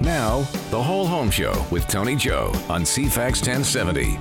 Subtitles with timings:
[0.00, 0.40] Now,
[0.70, 4.14] the Whole Home Show with Tony Joe on CFAX 1070.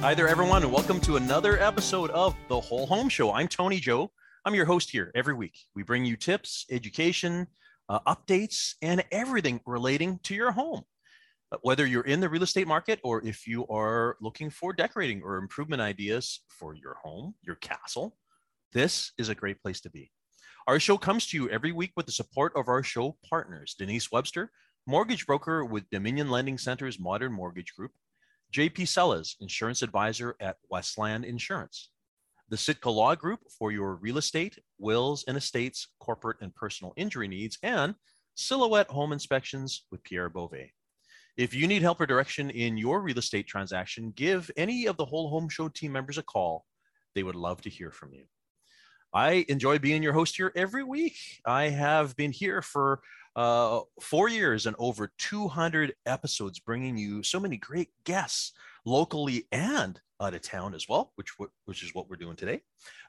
[0.00, 3.32] Hi there, everyone, and welcome to another episode of the Whole Home Show.
[3.32, 4.10] I'm Tony Joe.
[4.44, 5.56] I'm your host here every week.
[5.74, 7.46] We bring you tips, education,
[7.88, 10.82] uh, updates, and everything relating to your home.
[11.62, 15.36] Whether you're in the real estate market or if you are looking for decorating or
[15.36, 18.16] improvement ideas for your home, your castle,
[18.72, 20.10] this is a great place to be.
[20.66, 24.12] Our show comes to you every week with the support of our show partners Denise
[24.12, 24.50] Webster,
[24.88, 27.90] mortgage broker with Dominion Lending Center's Modern Mortgage Group,
[28.54, 31.90] JP Sellas, insurance advisor at Westland Insurance,
[32.48, 37.28] the Sitka Law Group for your real estate, wills and estates, corporate and personal injury
[37.28, 37.96] needs, and
[38.34, 40.72] Silhouette Home Inspections with Pierre Beauvais.
[41.36, 45.04] If you need help or direction in your real estate transaction, give any of the
[45.04, 46.64] Whole Home Show team members a call.
[47.14, 48.24] They would love to hear from you.
[49.12, 51.16] I enjoy being your host here every week.
[51.44, 53.00] I have been here for
[53.38, 58.52] uh, four years and over 200 episodes, bringing you so many great guests
[58.84, 61.30] locally and out of town as well, which
[61.66, 62.60] which is what we're doing today.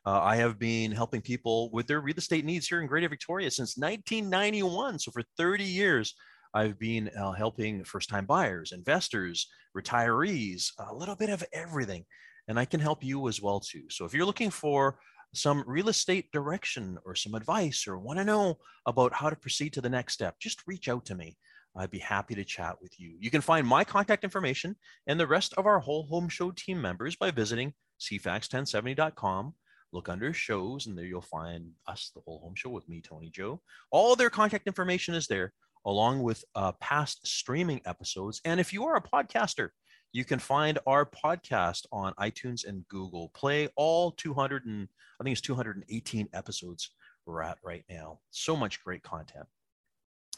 [0.05, 3.49] Uh, I have been helping people with their real estate needs here in Greater Victoria
[3.49, 4.99] since 1991.
[4.99, 6.13] So for 30 years,
[6.53, 12.05] I've been uh, helping first-time buyers, investors, retirees, a little bit of everything,
[12.47, 13.85] and I can help you as well too.
[13.89, 14.99] So if you're looking for
[15.33, 19.73] some real estate direction or some advice or want to know about how to proceed
[19.73, 21.37] to the next step, just reach out to me.
[21.75, 23.15] I'd be happy to chat with you.
[23.19, 24.75] You can find my contact information
[25.07, 29.53] and the rest of our whole home show team members by visiting cfax1070.com.
[29.91, 33.29] Look under shows, and there you'll find us, the whole home show with me, Tony
[33.29, 33.61] Joe.
[33.91, 35.53] All their contact information is there,
[35.85, 38.39] along with uh, past streaming episodes.
[38.45, 39.69] And if you are a podcaster,
[40.11, 43.69] you can find our podcast on iTunes and Google Play.
[43.75, 44.87] All 200 and
[45.19, 46.91] I think it's 218 episodes
[47.25, 48.19] we're at right now.
[48.31, 49.45] So much great content.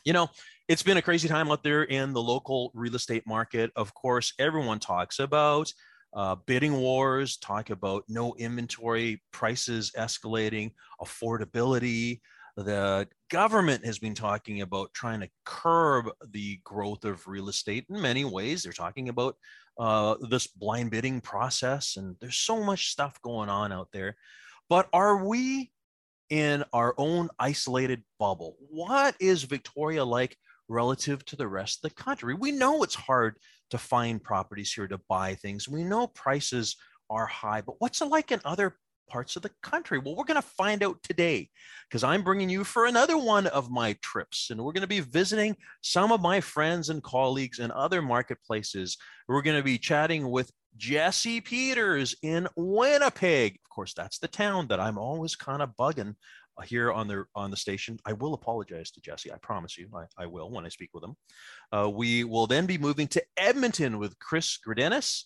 [0.04, 0.30] You know,
[0.68, 3.72] it's been a crazy time out there in the local real estate market.
[3.76, 5.72] Of course, everyone talks about
[6.14, 10.72] uh, bidding wars, talk about no inventory, prices escalating,
[11.02, 12.20] affordability.
[12.58, 18.02] The government has been talking about trying to curb the growth of real estate in
[18.02, 18.64] many ways.
[18.64, 19.36] They're talking about
[19.78, 24.16] uh, this blind bidding process, and there's so much stuff going on out there.
[24.70, 25.72] But are we
[26.30, 28.56] in our own isolated bubble?
[28.70, 30.38] What is Victoria like
[30.70, 32.34] relative to the rest of the country?
[32.34, 33.38] We know it's hard
[33.72, 35.68] to find properties here to buy things.
[35.68, 36.76] We know prices
[37.10, 38.78] are high, but what's it like in other
[39.12, 40.00] parts of the country?
[40.00, 41.50] Well, we're going to find out today
[41.90, 44.50] because I'm bringing you for another one of my trips.
[44.50, 48.98] And we're going to be visiting some of my friends and colleagues in other marketplaces.
[49.28, 53.56] We're going to be chatting with Jesse Peters in Winnipeg.
[53.56, 56.16] Of course, that's the town that I'm always kind of bugging
[56.66, 58.00] here on the on the station.
[58.06, 59.32] I will apologize to Jesse.
[59.34, 61.16] I promise you, I, I will when I speak with him.
[61.72, 65.24] Uh, we will then be moving to Edmonton with Chris Greidanus,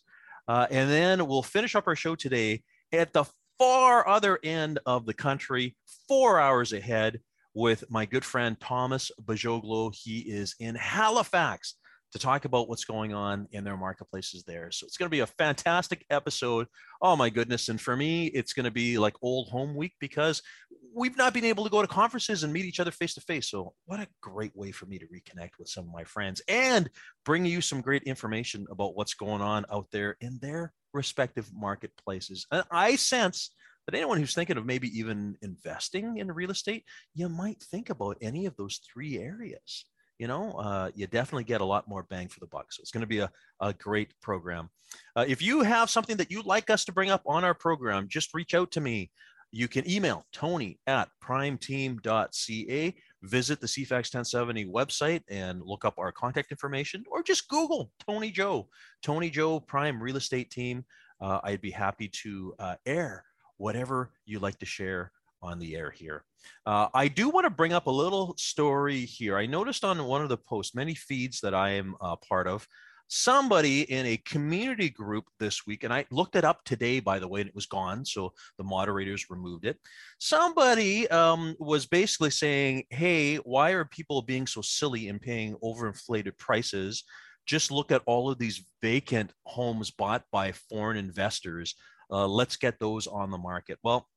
[0.47, 3.25] uh, and then we'll finish up our show today at the
[3.57, 5.75] far other end of the country,
[6.07, 7.19] four hours ahead,
[7.53, 9.91] with my good friend Thomas Bagogloo.
[9.95, 11.75] He is in Halifax
[12.15, 14.71] to talk about what's going on in their marketplaces there.
[14.71, 16.67] So it's going to be a fantastic episode.
[17.01, 17.67] Oh my goodness.
[17.67, 20.41] And for me, it's going to be like old home week because
[20.95, 23.49] we've not been able to go to conferences and meet each other face to face.
[23.49, 26.89] So what a great way for me to reconnect with some of my friends and
[27.25, 32.47] bring you some great information about what's going on out there in their respective marketplaces.
[32.49, 33.51] And I sense
[33.87, 38.15] that anyone who's thinking of maybe even investing in real estate, you might think about
[38.21, 39.85] any of those three areas.
[40.19, 42.71] You know, uh, you definitely get a lot more bang for the buck.
[42.71, 44.69] So it's going to be a, a great program.
[45.15, 48.07] Uh, if you have something that you'd like us to bring up on our program,
[48.07, 49.11] just reach out to me.
[49.51, 56.11] You can email tony at primeteam.ca, visit the CFAX 1070 website and look up our
[56.11, 58.67] contact information, or just Google Tony Joe,
[59.01, 60.83] Tony Joe Prime Real Estate Team.
[61.21, 63.23] Uh, I'd be happy to uh, air
[63.57, 65.11] whatever you like to share
[65.45, 66.23] on the air here.
[66.65, 69.37] Uh, I do want to bring up a little story here.
[69.37, 72.67] I noticed on one of the posts, many feeds that I am uh, part of,
[73.07, 77.27] somebody in a community group this week, and I looked it up today, by the
[77.27, 78.03] way, and it was gone.
[78.05, 79.77] So the moderators removed it.
[80.19, 86.37] Somebody um, was basically saying, Hey, why are people being so silly and paying overinflated
[86.37, 87.03] prices?
[87.45, 91.75] Just look at all of these vacant homes bought by foreign investors.
[92.09, 93.77] Uh, let's get those on the market.
[93.83, 94.07] Well,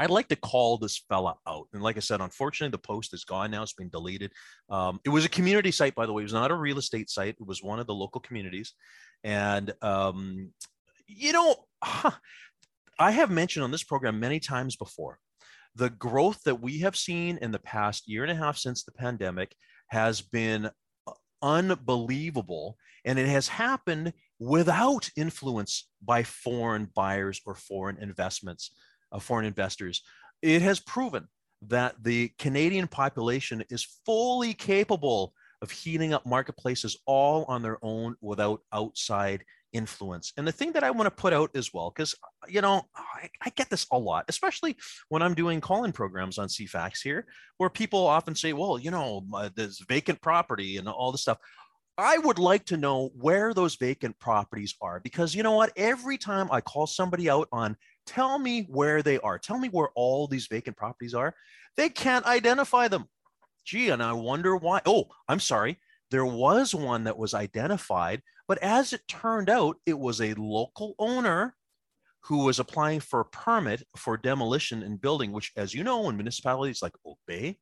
[0.00, 1.68] I'd like to call this fella out.
[1.74, 3.62] And like I said, unfortunately, the post is gone now.
[3.62, 4.32] It's been deleted.
[4.70, 6.22] Um, it was a community site, by the way.
[6.22, 7.36] It was not a real estate site.
[7.38, 8.72] It was one of the local communities.
[9.24, 10.52] And, um,
[11.06, 11.54] you know,
[12.98, 15.18] I have mentioned on this program many times before
[15.74, 18.92] the growth that we have seen in the past year and a half since the
[18.92, 19.54] pandemic
[19.88, 20.70] has been
[21.42, 22.78] unbelievable.
[23.04, 28.70] And it has happened without influence by foreign buyers or foreign investments,
[29.12, 30.02] uh, foreign investors.
[30.42, 31.28] It has proven
[31.68, 38.16] that the Canadian population is fully capable of heating up marketplaces all on their own
[38.22, 40.32] without outside influence.
[40.36, 42.14] And the thing that I want to put out as well, because
[42.48, 44.76] you know I, I, get this a lot, especially
[45.08, 47.26] when I'm doing call-in programs on CFAX here,
[47.58, 49.24] where people often say, "Well, you know,
[49.54, 51.38] there's vacant property and all this stuff."
[51.98, 55.72] I would like to know where those vacant properties are because you know what?
[55.76, 57.76] Every time I call somebody out on,
[58.10, 61.32] tell me where they are, tell me where all these vacant properties are,
[61.76, 63.06] they can't identify them.
[63.64, 64.80] Gee, and I wonder why.
[64.84, 65.78] Oh, I'm sorry.
[66.10, 70.96] There was one that was identified, but as it turned out, it was a local
[70.98, 71.54] owner
[72.22, 76.16] who was applying for a permit for demolition and building, which, as you know, in
[76.16, 77.58] municipalities like Oak Bay,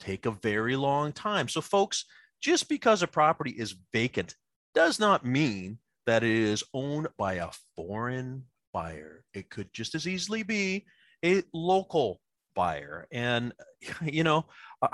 [0.00, 1.46] take a very long time.
[1.46, 2.06] So, folks,
[2.40, 4.34] just because a property is vacant
[4.74, 9.24] does not mean that it is owned by a foreign buyer.
[9.34, 10.84] It could just as easily be
[11.24, 12.20] a local
[12.54, 13.06] buyer.
[13.12, 13.52] And,
[14.02, 14.46] you know,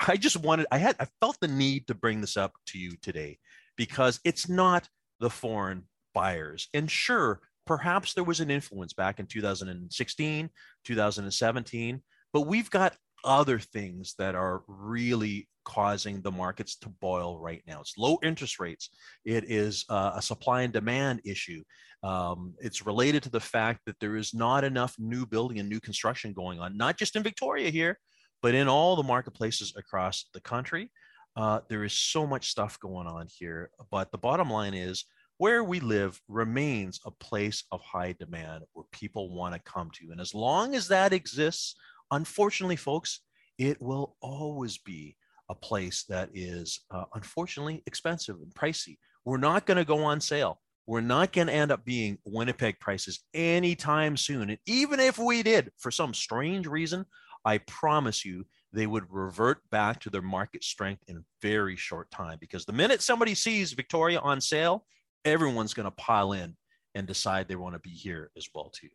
[0.07, 2.93] I just wanted, I had, I felt the need to bring this up to you
[3.03, 3.39] today
[3.77, 4.89] because it's not
[5.21, 5.85] the foreign
[6.15, 6.69] buyers.
[6.75, 10.51] And sure, perhaps there was an influence back in 2016,
[10.85, 12.03] 2017,
[12.33, 17.81] but we've got other things that are really causing the markets to boil right now.
[17.81, 18.91] It's low interest rates.
[19.25, 21.63] It is uh, a supply and demand issue.
[22.03, 25.81] Um, it's related to the fact that there is not enough new building and new
[25.81, 27.99] construction going on, not just in Victoria here,
[28.41, 30.91] but in all the marketplaces across the country.
[31.37, 33.71] Uh, there is so much stuff going on here.
[33.91, 35.05] But the bottom line is
[35.37, 40.11] where we live remains a place of high demand where people want to come to.
[40.11, 41.77] And as long as that exists,
[42.11, 43.21] unfortunately, folks,
[43.59, 45.17] it will always be
[45.49, 48.99] a place that is uh, unfortunately expensive and pricey.
[49.25, 50.61] We're not going to go on sale.
[50.87, 54.51] We're not going to end up being Winnipeg prices anytime soon.
[54.51, 57.05] And even if we did, for some strange reason,
[57.45, 62.39] I promise you they would revert back to their market strength in very short time
[62.41, 64.87] because the minute somebody sees Victoria on sale,
[65.25, 66.57] everyone's going to pile in
[66.95, 68.89] and decide they want to be here as well too.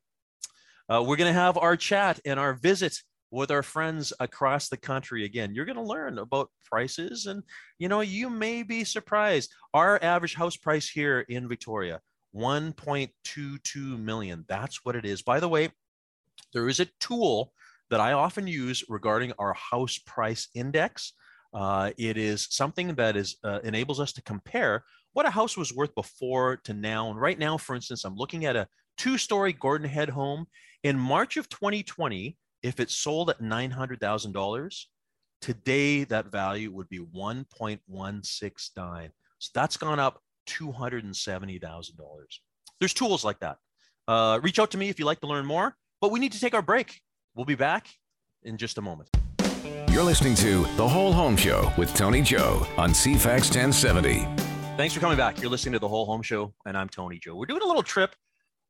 [0.89, 2.97] Uh, we're going to have our chat and our visit
[3.31, 7.41] with our friends across the country again you're going to learn about prices and
[7.79, 11.99] you know you may be surprised our average house price here in victoria
[12.35, 15.67] 1.22 million that's what it is by the way
[16.53, 17.51] there is a tool
[17.89, 21.13] that I often use regarding our house price index.
[21.53, 25.73] Uh, it is something that is uh, enables us to compare what a house was
[25.73, 27.11] worth before to now.
[27.11, 30.47] And right now, for instance, I'm looking at a two-story Gordon Head home
[30.83, 32.37] in March of 2020.
[32.61, 34.85] If it sold at $900,000,
[35.41, 39.09] today that value would be 1.169.
[39.39, 41.91] So that's gone up $270,000.
[42.79, 43.57] There's tools like that.
[44.07, 46.39] Uh, reach out to me if you'd like to learn more, but we need to
[46.39, 47.01] take our break.
[47.35, 47.87] We'll be back
[48.43, 49.09] in just a moment.
[49.89, 54.25] You're listening to The Whole Home Show with Tony Joe on CFAX 1070.
[54.77, 55.41] Thanks for coming back.
[55.41, 57.35] You're listening to The Whole Home Show, and I'm Tony Joe.
[57.35, 58.15] We're doing a little trip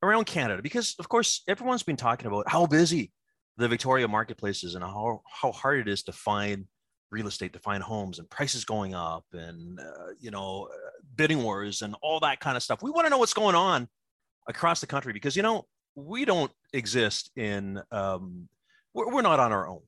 [0.03, 3.11] around Canada because, of course, everyone's been talking about how busy
[3.57, 6.65] the Victoria marketplace is and how, how hard it is to find
[7.11, 11.43] real estate, to find homes and prices going up and, uh, you know, uh, bidding
[11.43, 12.81] wars and all that kind of stuff.
[12.81, 13.87] We want to know what's going on
[14.47, 18.47] across the country because, you know, we don't exist in um,
[18.93, 19.81] we're, we're not on our own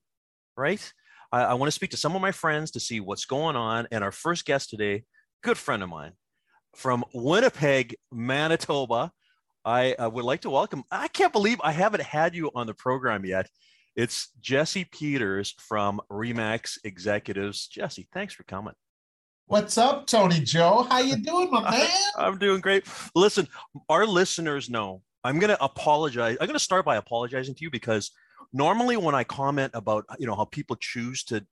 [0.57, 0.93] right
[1.31, 3.87] I, I want to speak to some of my friends to see what's going on
[3.91, 5.03] and our first guest today
[5.43, 6.13] good friend of mine
[6.75, 9.11] from winnipeg manitoba
[9.65, 12.73] i uh, would like to welcome i can't believe i haven't had you on the
[12.73, 13.49] program yet
[13.95, 18.73] it's jesse peters from remax executives jesse thanks for coming
[19.47, 20.87] What's up, Tony Joe?
[20.89, 21.87] How you doing, my man?
[22.17, 22.87] I'm doing great.
[23.13, 23.47] Listen,
[23.89, 26.37] our listeners know I'm going to apologize.
[26.41, 28.09] I'm going to start by apologizing to you because
[28.53, 31.45] normally when I comment about you know how people choose to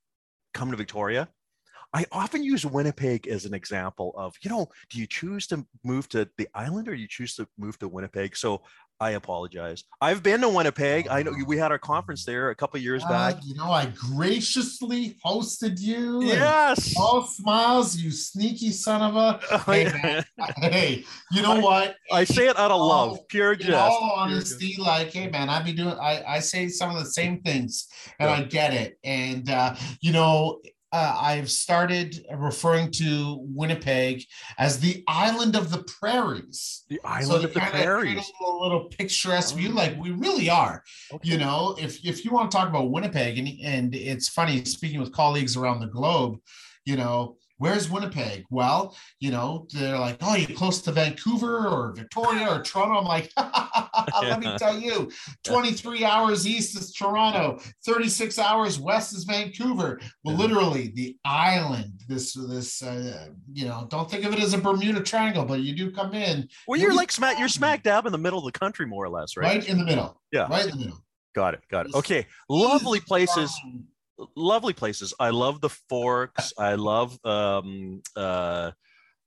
[0.56, 1.30] come to Victoria,
[1.94, 6.10] I often use Winnipeg as an example of you know do you choose to move
[6.10, 8.36] to the island or do you choose to move to Winnipeg?
[8.36, 8.62] So
[9.00, 9.84] I apologize.
[10.00, 11.08] I've been to Winnipeg.
[11.10, 13.36] I know we had our conference there a couple years uh, back.
[13.44, 16.24] You know, I graciously hosted you.
[16.24, 16.96] Yes.
[16.98, 19.40] All smiles, you sneaky son of a.
[19.74, 20.26] Hey, man.
[20.58, 21.96] hey, you know I, what?
[22.12, 23.76] I say it out of love, pure jest.
[23.76, 25.96] all honesty, like, hey, man, I be doing.
[25.96, 27.88] I I say some of the same things,
[28.20, 28.36] and yeah.
[28.38, 28.98] I get it.
[29.04, 30.60] And uh, you know,
[30.94, 34.24] uh, I've started referring to Winnipeg
[34.60, 36.84] as the island of the prairies.
[36.88, 38.32] The island so of the prairies.
[38.40, 40.84] A little picturesque view, like we really are.
[41.12, 41.32] Okay.
[41.32, 45.00] You know, if if you want to talk about Winnipeg, and and it's funny speaking
[45.00, 46.38] with colleagues around the globe,
[46.86, 48.46] you know, Where's Winnipeg?
[48.50, 53.00] Well, you know, they're like, oh, you're close to Vancouver or Victoria or Toronto.
[53.00, 53.32] I'm like,
[54.22, 55.12] let me tell you,
[55.44, 60.00] 23 hours east is Toronto, 36 hours west is Vancouver.
[60.24, 64.58] Well, literally the island, this, this, uh, you know, don't think of it as a
[64.58, 66.48] Bermuda Triangle, but you do come in.
[66.68, 69.10] Well, you're like smack, you're smack dab in the middle of the country, more or
[69.10, 69.60] less, right?
[69.60, 70.20] Right in the middle.
[70.32, 70.48] Yeah.
[70.50, 71.04] Right in the middle.
[71.36, 71.62] Got it.
[71.70, 71.96] Got it.
[71.96, 72.28] Okay.
[72.50, 73.58] Lovely places
[74.36, 75.14] lovely places.
[75.20, 76.54] I love the Forks.
[76.58, 78.72] I love um, uh,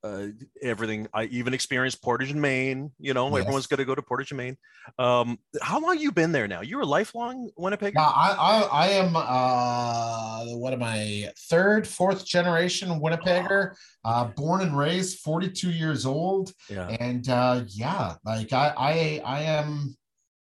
[0.05, 0.29] uh,
[0.63, 1.09] everything.
[1.13, 2.93] I even experienced Portage and Main.
[2.99, 3.41] You know, yes.
[3.41, 4.57] everyone's going to go to Portage and Main.
[4.99, 6.61] Um, how long you been there now?
[6.61, 7.95] You're a lifelong Winnipeg.
[7.95, 9.17] Yeah, I, I, I am.
[9.17, 11.33] Uh, what am I?
[11.51, 13.75] Third, fourth generation Winnipegger.
[14.05, 16.53] Uh, born and raised, 42 years old.
[16.69, 16.89] Yeah.
[17.01, 19.97] And uh, yeah, like I, I, I am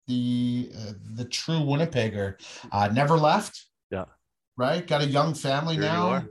[0.08, 2.36] the uh, the true Winnipegger.
[2.72, 3.66] Uh, never left
[4.60, 4.86] right?
[4.86, 6.26] Got a young family now,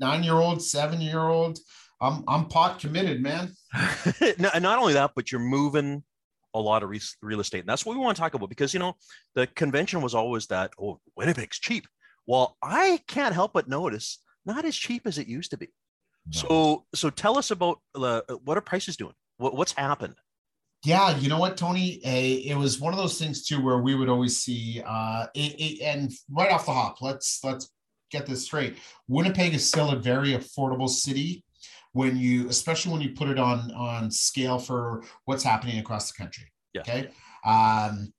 [0.00, 1.58] nine year old, seven year old.
[2.00, 3.52] I'm I'm pot committed, man.
[4.38, 6.02] not, not only that, but you're moving
[6.54, 6.90] a lot of
[7.22, 8.96] real estate, and that's what we want to talk about because you know
[9.34, 11.86] the convention was always that oh Winnipeg's cheap.
[12.26, 15.68] Well, I can't help but notice not as cheap as it used to be.
[16.26, 16.32] No.
[16.32, 19.14] So so tell us about uh, what are prices doing?
[19.36, 20.14] What, what's happened?
[20.84, 22.00] Yeah, you know what, Tony?
[22.04, 25.54] A, it was one of those things too where we would always see, uh, it,
[25.58, 27.72] it, and right off the hop, let's let's
[28.10, 28.76] get this straight.
[29.08, 31.42] Winnipeg is still a very affordable city
[31.92, 36.22] when you, especially when you put it on on scale for what's happening across the
[36.22, 36.52] country.
[36.74, 36.82] Yeah.
[36.82, 37.08] Okay.
[37.46, 38.12] Um,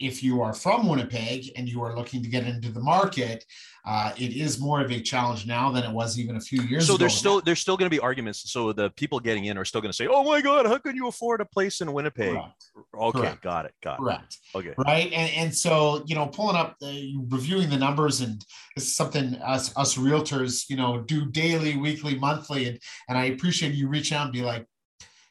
[0.00, 3.44] if you are from Winnipeg and you are looking to get into the market,
[3.84, 6.86] uh, it is more of a challenge now than it was even a few years
[6.86, 6.96] so ago.
[6.96, 8.50] So there's still there's still going to be arguments.
[8.52, 10.94] So the people getting in are still going to say, "Oh my God, how can
[10.94, 12.64] you afford a place in Winnipeg?" Correct.
[12.94, 13.42] Okay, Correct.
[13.42, 14.36] got it, got Correct.
[14.54, 14.58] it.
[14.58, 15.12] Okay, right.
[15.12, 16.92] And and so you know, pulling up, uh,
[17.28, 18.44] reviewing the numbers, and
[18.74, 23.26] this is something us us realtors, you know, do daily, weekly, monthly, and and I
[23.26, 24.66] appreciate you reach out and be like,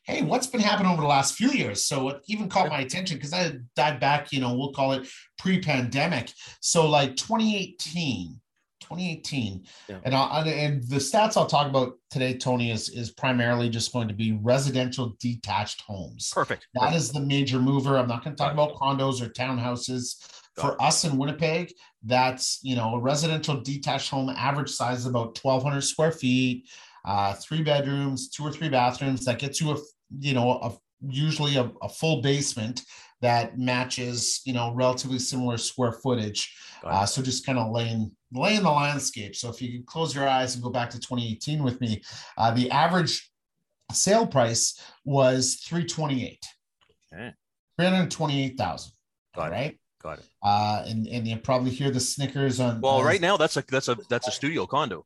[0.08, 1.84] hey, what's been happening over the last few years?
[1.84, 5.08] So it even caught my attention because I dive back, you know, we'll call it
[5.38, 6.32] pre-pandemic.
[6.62, 8.40] So like 2018,
[8.80, 9.98] 2018, yeah.
[10.06, 14.08] and i and the stats I'll talk about today, Tony, is is primarily just going
[14.08, 16.32] to be residential detached homes.
[16.34, 16.68] Perfect.
[16.74, 16.98] That Perfect.
[16.98, 17.98] is the major mover.
[17.98, 20.26] I'm not going to talk about condos or townhouses.
[20.56, 21.72] For us in Winnipeg,
[22.04, 26.68] that's you know a residential detached home average size is about 1,200 square feet,
[27.06, 29.26] uh, three bedrooms, two or three bathrooms.
[29.26, 29.78] That gets you a
[30.20, 32.84] you know, a, usually a, a, full basement
[33.22, 36.56] that matches, you know, relatively similar square footage.
[36.84, 39.36] Uh, so just kind of laying laying the landscape.
[39.36, 42.02] So if you can close your eyes and go back to 2018 with me,
[42.38, 43.30] uh, the average
[43.92, 46.46] sale price was 328.
[47.14, 47.34] Okay.
[47.80, 48.92] 328,000.
[49.36, 49.72] Got right.
[49.72, 49.80] It.
[50.02, 50.26] Got it.
[50.44, 52.82] Uh, and and you probably hear the snickers on.
[52.82, 55.06] Well, right now that's a that's a that's a studio condo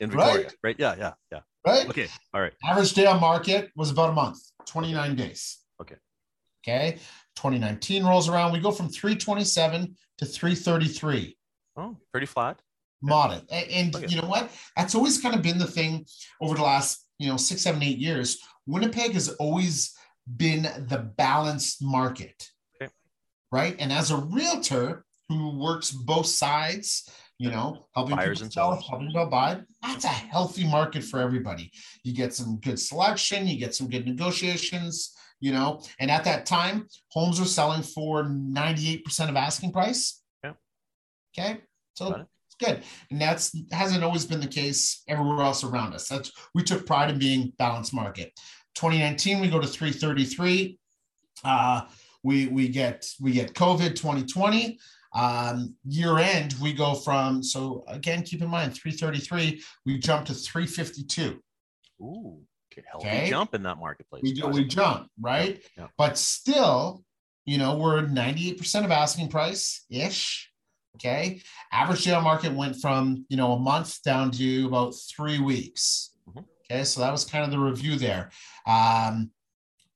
[0.00, 0.54] in Victoria, right?
[0.62, 0.76] right?
[0.78, 1.40] Yeah, yeah, yeah.
[1.66, 1.88] Right.
[1.88, 2.08] Okay.
[2.32, 2.52] All right.
[2.64, 5.58] Average day on market was about a month, 29 days.
[5.80, 5.96] Okay.
[6.66, 6.98] Okay.
[7.36, 8.52] 2019 rolls around.
[8.52, 11.36] We go from 327 to 333.
[11.76, 12.60] Oh, pretty flat.
[13.02, 13.44] Modest.
[13.50, 14.50] And, you know what?
[14.76, 16.04] That's always kind of been the thing
[16.40, 18.38] over the last, you know, six, seven, eight years.
[18.66, 19.96] Winnipeg has always
[20.36, 22.48] been the balanced market.
[22.80, 22.92] Okay.
[23.50, 23.76] Right.
[23.78, 27.08] And as a realtor who works both sides,
[27.40, 29.58] you know, helping buyers and sell, helping people buy.
[29.80, 31.72] That's a healthy market for everybody.
[32.04, 36.44] You get some good selection, you get some good negotiations, you know, and at that
[36.44, 40.22] time, homes are selling for 98% of asking price.
[40.44, 40.52] Yeah.
[41.34, 41.62] Okay.
[41.94, 42.82] So it's good.
[43.10, 46.08] And that's hasn't always been the case everywhere else around us.
[46.08, 48.38] That's we took pride in being balanced market.
[48.74, 50.78] 2019, we go to 333.
[51.42, 51.80] Uh,
[52.22, 54.78] we we get we get COVID 2020.
[55.12, 60.34] Um, year end, we go from, so again, keep in mind 333, we jump to
[60.34, 61.40] 352.
[62.00, 62.38] Ooh,
[62.72, 62.82] okay.
[62.94, 63.28] okay.
[63.28, 64.22] jump in that marketplace.
[64.22, 65.62] We, do, we jump, right?
[65.76, 65.88] Yeah.
[65.98, 67.04] But still,
[67.44, 70.50] you know, we're 98% of asking price ish.
[70.96, 71.40] Okay.
[71.72, 76.10] Average on market went from, you know, a month down to about three weeks.
[76.28, 76.40] Mm-hmm.
[76.70, 76.84] Okay.
[76.84, 78.30] So that was kind of the review there.
[78.66, 79.30] Um,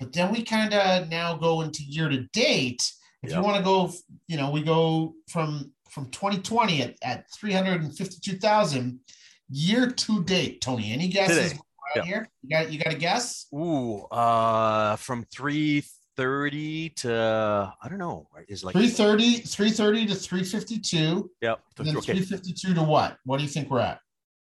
[0.01, 2.83] but then we kind of now go into year to date
[3.25, 3.39] if yep.
[3.39, 3.91] you want to go,
[4.29, 9.01] you know, we go from from 2020 at, at 352,000
[9.49, 10.61] year to date.
[10.61, 12.05] Tony, any guesses right yep.
[12.05, 12.29] here?
[12.43, 13.47] You got you got a guess?
[13.55, 18.29] Ooh, uh from 330 to I don't know.
[18.49, 21.31] Is like 330 330 to 352.
[21.41, 21.61] Yep.
[21.79, 22.13] And then okay.
[22.13, 23.17] 352 to what?
[23.25, 24.01] What do you think we're at?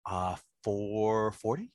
[0.06, 1.70] Uh 440?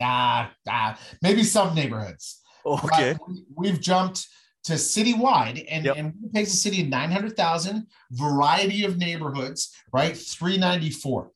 [0.00, 2.40] Ah, ah, maybe some neighborhoods.
[2.64, 3.16] Okay.
[3.56, 4.26] we've jumped
[4.68, 5.96] to citywide, and, yep.
[5.96, 10.16] and Winnipeg's a city of 900,000, variety of neighborhoods, right?
[10.16, 11.32] 394.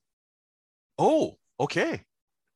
[0.99, 2.03] Oh, Okay.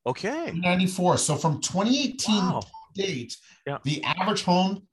[0.05, 0.53] Okay.
[0.53, 1.19] 94.
[1.19, 2.61] So from 2018 Wow.
[2.61, 3.79] to date, Yeah.
[3.85, 4.87] the average home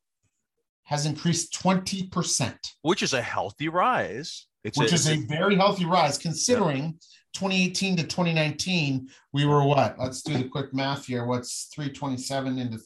[0.83, 4.47] has increased 20%, Which is a healthy rise.
[4.63, 6.99] It's which is a very healthy rise considering
[7.33, 9.97] 2018 to 2019, we were what?
[9.99, 11.25] Let's do the quick math here.
[11.25, 12.77] What's 327 into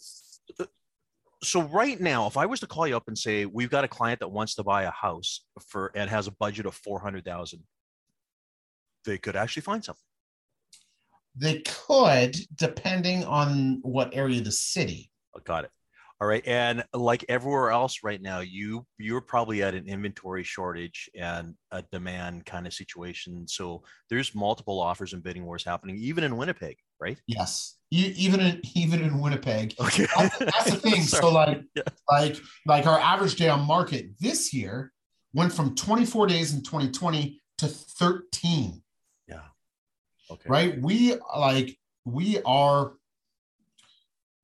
[1.43, 3.87] so right now, if I was to call you up and say we've got a
[3.87, 7.25] client that wants to buy a house for and has a budget of four hundred
[7.25, 7.63] thousand,
[9.05, 10.01] they could actually find something.
[11.35, 15.11] they could, depending on what area of the city.
[15.35, 15.71] Oh, Got it.
[16.19, 16.43] All right.
[16.47, 21.83] And like everywhere else right now, you you're probably at an inventory shortage and a
[21.91, 23.47] demand kind of situation.
[23.47, 27.19] So there's multiple offers and bidding wars happening, even in Winnipeg, right?
[27.27, 27.75] Yes.
[27.91, 29.73] E- even in even in Winnipeg.
[29.79, 30.07] Okay.
[30.17, 31.01] That's, that's the thing.
[31.03, 31.83] So like Yeah.
[32.09, 34.91] like like our average day on market this year
[35.33, 38.81] went from 24 days in 2020 to 13.
[39.27, 39.39] yeah.
[40.29, 40.49] Okay.
[40.49, 42.93] right we like we are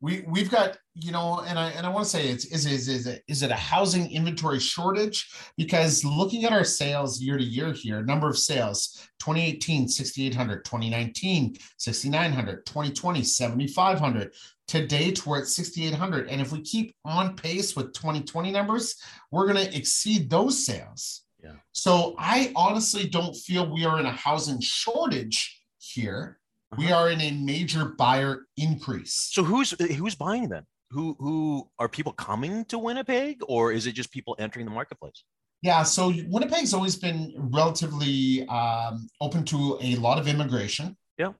[0.04, 2.90] we we've got you know and i and i want to say it's is is
[2.90, 5.32] is it, is it a housing inventory shortage?
[5.58, 11.56] Because looking at our sales year to year here number of sales 2018 6800 2019
[11.78, 14.34] 6900 2020 7500
[14.68, 18.98] to date we're at 6800 and if we keep on pace with 2020 numbers
[19.32, 21.22] we're going to exceed those sales.
[21.42, 21.56] Yeah.
[21.72, 26.40] so i honestly don't feel we are in a housing shortage here
[26.78, 26.96] we Uh-huh.
[26.96, 30.66] are in a major buyer increase So who's who's buying then?
[30.92, 35.24] Who who are people coming to Winnipeg, or is it just people entering the marketplace?
[35.62, 40.98] Yeah, so Winnipeg's always been relatively um, open to a lot of immigration.
[41.18, 41.32] Yeah.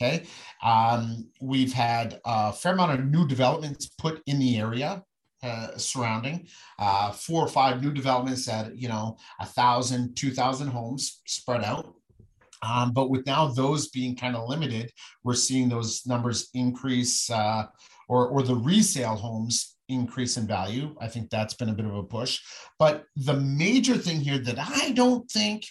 [0.00, 0.24] Okay.
[0.62, 5.02] Um, we've had a fair amount of new developments put in the area
[5.42, 6.46] uh, surrounding
[6.78, 11.62] uh, four or five new developments at you know a thousand, two thousand homes spread
[11.62, 11.94] out.
[12.62, 14.90] Um, but with now those being kind of limited,
[15.22, 17.66] we're seeing those numbers increase, uh,
[18.08, 20.94] or or the resale homes increase in value.
[21.00, 22.40] I think that's been a bit of a push.
[22.78, 25.64] But the major thing here that I don't think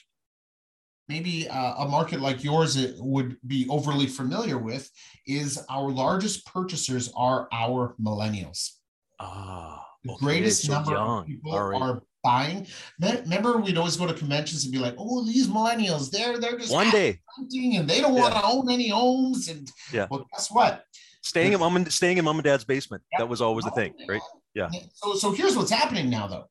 [1.08, 4.90] maybe uh, a market like yours would be overly familiar with
[5.26, 8.72] is our largest purchasers are our millennials.
[9.20, 11.20] Ah, The greatest so number young.
[11.20, 11.82] of people right.
[11.82, 12.68] are buying.
[13.00, 16.74] Remember, we'd always go to conventions and be like, "Oh, these millennials, they're they're just
[16.74, 18.22] One day, hunting and they don't Yeah.
[18.24, 20.08] want to own any homes." And Yeah.
[20.10, 20.84] well, guess what?
[21.24, 23.04] staying in mom and staying in mom and dad's basement.
[23.12, 23.20] Yeah.
[23.20, 24.22] That was always the thing, right?
[24.24, 24.70] Oh, yeah.
[24.94, 26.46] So so here's what's happening now though.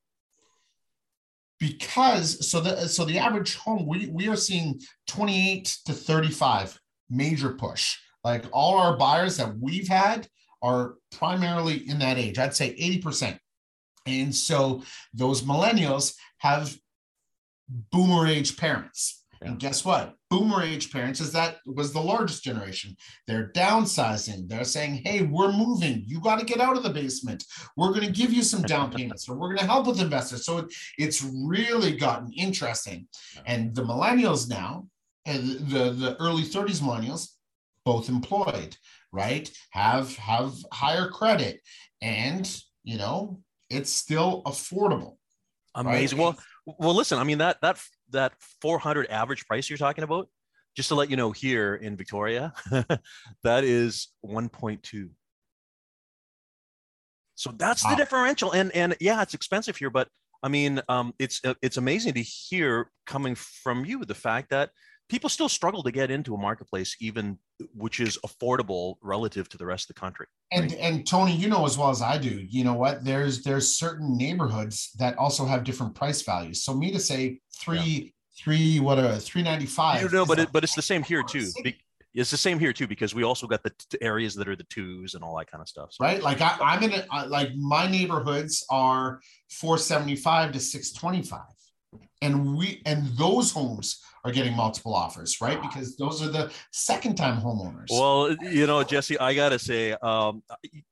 [1.59, 7.51] Because so the so the average home we we are seeing 28 to 35 major
[7.53, 7.97] push.
[8.23, 10.27] Like all our buyers that we've had
[10.61, 12.37] are primarily in that age.
[12.37, 13.39] I'd say 80%.
[14.07, 16.75] And so those millennials have
[17.91, 19.25] boomer age parents.
[19.41, 19.49] Yeah.
[19.49, 20.15] And guess what?
[20.29, 22.95] Boomer age parents is that was the largest generation.
[23.27, 24.49] They're downsizing.
[24.49, 26.03] They're saying, "Hey, we're moving.
[26.05, 27.43] You got to get out of the basement.
[27.75, 30.45] We're going to give you some down payments, or we're going to help with investors."
[30.45, 33.07] So it, it's really gotten interesting.
[33.45, 34.87] And the millennials now,
[35.25, 37.29] the the early 30s millennials,
[37.85, 38.75] both employed,
[39.11, 39.49] right?
[39.69, 41.61] Have have higher credit,
[42.01, 42.43] and
[42.83, 45.17] you know it's still affordable.
[45.75, 46.17] Amazing.
[46.17, 47.19] Well, well, listen.
[47.19, 47.79] I mean that that
[48.11, 50.27] that 400 average price you're talking about.
[50.75, 52.53] Just to let you know, here in Victoria,
[53.43, 55.09] that is 1.2.
[57.33, 60.07] So that's the differential, and and yeah, it's expensive here, but
[60.43, 64.69] I mean, um, it's uh, it's amazing to hear coming from you the fact that
[65.09, 67.39] people still struggle to get into a marketplace, even
[67.73, 70.27] which is affordable relative to the rest of the country.
[70.51, 73.03] And and Tony, you know as well as I do, you know what?
[73.03, 76.63] There's there's certain neighborhoods that also have different price values.
[76.63, 80.01] So me to say three three what uh, a three ninety five.
[80.01, 81.49] You know, but it, but it's the same here too.
[81.63, 81.77] Be-
[82.13, 84.63] It's the same here too because we also got the t- areas that are the
[84.71, 85.89] twos and all that kind of stuff.
[85.91, 86.03] So.
[86.03, 86.21] right.
[86.23, 89.19] Like I, I'm in a like my neighborhoods are
[89.51, 91.41] four seventy five to six twenty five,
[92.21, 95.61] and we and those homes are getting multiple offers, right?
[95.61, 97.87] Because those are the second time homeowners.
[97.89, 100.43] Well, you know, Jesse, I gotta say, um,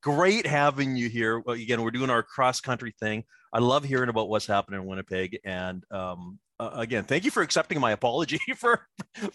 [0.01, 1.39] great having you here.
[1.39, 3.23] Well, again, we're doing our cross country thing.
[3.51, 7.41] I love hearing about what's happening in Winnipeg, and um, uh, again, thank you for
[7.41, 8.87] accepting my apology for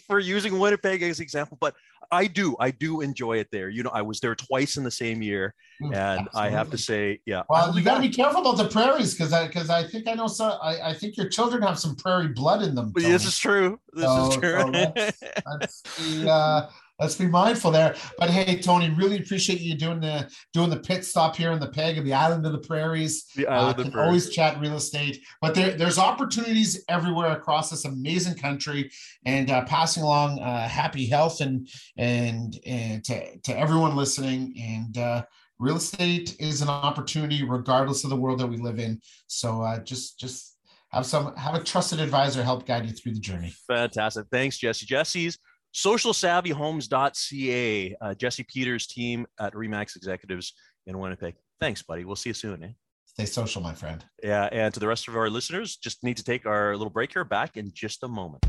[0.07, 1.57] for using Winnipeg as an example.
[1.59, 1.75] But
[2.11, 3.69] I do, I do enjoy it there.
[3.69, 6.77] You know, I was there twice in the same year, Mm, and I have to
[6.77, 7.41] say, yeah.
[7.49, 10.13] Well, you got to be careful about the prairies because I because I think I
[10.13, 12.91] know so I, I think your children have some prairie blood in them.
[12.93, 13.79] This is true.
[13.93, 14.59] This So- is true.
[14.59, 15.23] so let's-
[15.59, 15.83] let's
[16.27, 16.69] uh,
[17.01, 17.95] let's be mindful there.
[18.17, 21.69] But hey, Tony, really appreciate you doing the doing the pit stop here in the
[21.69, 23.25] peg of the island of the prairies.
[23.35, 27.31] The island uh, of the can always chat real estate, but there, there's opportunities everywhere
[27.31, 28.91] across this amazing country,
[29.25, 34.53] and uh, passing along uh, happy health and and and to to everyone listening.
[34.57, 35.23] And uh,
[35.59, 39.01] real estate is an opportunity regardless of the world that we live in.
[39.27, 40.57] So uh, just just
[40.89, 43.53] have some have a trusted advisor help guide you through the journey.
[43.67, 44.27] Fantastic.
[44.29, 44.85] Thanks, Jesse.
[44.85, 45.39] Jesse's
[45.73, 47.95] socialsavvyhomes.ca.
[48.01, 50.53] Uh, Jesse Peters' team at Remax Executives
[50.87, 51.35] in Winnipeg.
[51.59, 52.05] Thanks, buddy.
[52.05, 52.63] We'll see you soon.
[52.63, 52.69] Eh?
[53.05, 54.03] Stay social, my friend.
[54.23, 54.49] Yeah.
[54.51, 57.23] And to the rest of our listeners, just need to take our little break here.
[57.23, 58.45] Back in just a moment.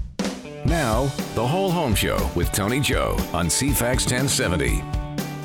[0.65, 1.05] Now,
[1.35, 4.83] the whole home show with Tony Joe on CFAX 1070.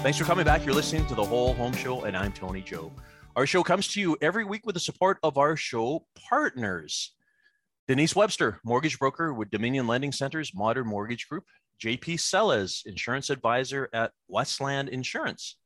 [0.03, 0.65] Thanks for coming back.
[0.65, 2.91] You're listening to the Whole Home Show, and I'm Tony Joe.
[3.35, 7.13] Our show comes to you every week with the support of our show partners.
[7.87, 11.45] Denise Webster, mortgage broker with Dominion Lending Centers Modern Mortgage Group.
[11.83, 15.57] JP Sellez, insurance advisor at Westland Insurance.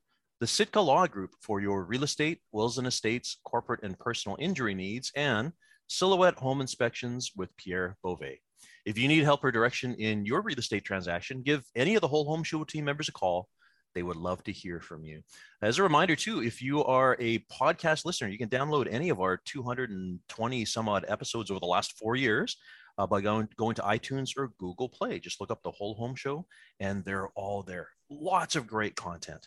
[0.42, 4.74] The Sitka Law Group for your real estate, wills and estates, corporate and personal injury
[4.74, 5.54] needs, and
[5.88, 8.42] Silhouette Home Inspections with Pierre Beauvais.
[8.86, 12.08] If you need help or direction in your real estate transaction, give any of the
[12.08, 13.48] Whole Home Show team members a call.
[13.94, 15.22] They would love to hear from you.
[15.62, 19.20] As a reminder, too, if you are a podcast listener, you can download any of
[19.20, 22.58] our 220 some odd episodes over the last four years
[23.02, 25.20] uh, by going, going to iTunes or Google Play.
[25.20, 26.46] Just look up the Whole Home Show,
[26.80, 27.88] and they're all there.
[28.12, 29.44] Lots of great content.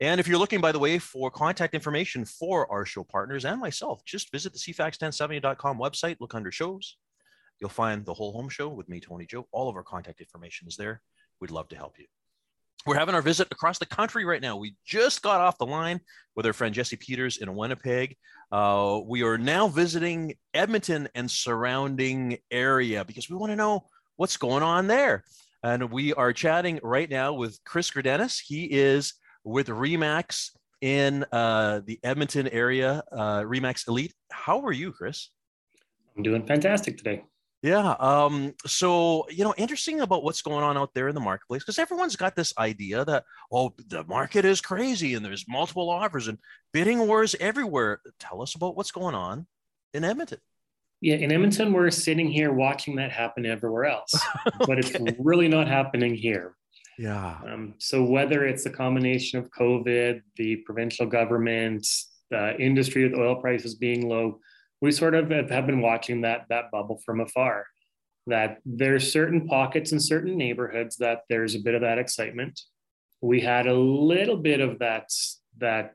[0.00, 3.60] And if you're looking, by the way, for contact information for our show partners and
[3.60, 6.96] myself, just visit the cfax1070.com website, look under shows.
[7.60, 9.48] You'll find the whole home show with me, Tony Joe.
[9.50, 11.02] All of our contact information is there.
[11.40, 12.06] We'd love to help you.
[12.86, 14.58] We're having our visit across the country right now.
[14.58, 16.00] We just got off the line
[16.36, 18.14] with our friend Jesse Peters in Winnipeg.
[18.52, 24.36] Uh, we are now visiting Edmonton and surrounding area because we want to know what's
[24.36, 25.24] going on there.
[25.62, 28.38] And we are chatting right now with Chris Greidanus.
[28.44, 30.50] He is with Remax
[30.82, 34.12] in uh, the Edmonton area, uh, Remax Elite.
[34.30, 35.30] How are you, Chris?
[36.18, 37.24] I'm doing fantastic today.
[37.64, 37.92] Yeah.
[37.98, 41.78] Um, so, you know, interesting about what's going on out there in the marketplace because
[41.78, 46.36] everyone's got this idea that, oh, the market is crazy and there's multiple offers and
[46.74, 48.02] bidding wars everywhere.
[48.18, 49.46] Tell us about what's going on
[49.94, 50.40] in Edmonton.
[51.00, 54.12] Yeah, in Edmonton, we're sitting here watching that happen everywhere else,
[54.66, 56.56] but it's really not happening here.
[56.98, 57.38] Yeah.
[57.48, 61.86] Um, so, whether it's a combination of COVID, the provincial government,
[62.30, 64.40] the industry with oil prices being low,
[64.80, 67.66] we sort of have been watching that that bubble from afar.
[68.26, 72.60] That there's certain pockets in certain neighborhoods that there's a bit of that excitement.
[73.20, 75.08] We had a little bit of that
[75.58, 75.94] that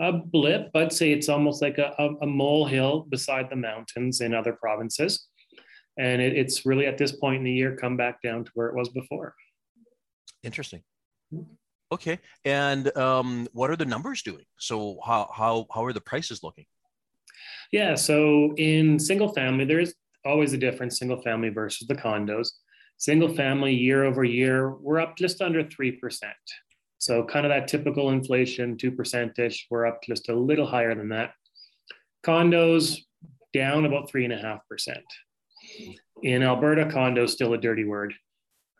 [0.00, 4.34] a blip, but say it's almost like a, a, a molehill beside the mountains in
[4.34, 5.28] other provinces.
[5.98, 8.68] And it, it's really at this point in the year come back down to where
[8.68, 9.34] it was before.
[10.42, 10.82] Interesting.
[11.92, 12.18] Okay.
[12.44, 14.44] And um, what are the numbers doing?
[14.58, 16.64] So how how how are the prices looking?
[17.72, 17.94] Yeah.
[17.94, 22.48] So in single family, there is always a difference single family versus the condos.
[22.98, 25.98] Single family year over year, we're up just under 3%.
[26.98, 29.66] So kind of that typical inflation, 2% ish.
[29.70, 31.32] We're up just a little higher than that.
[32.26, 32.98] Condos
[33.54, 34.98] down about 3.5%.
[36.22, 38.12] In Alberta, condos still a dirty word.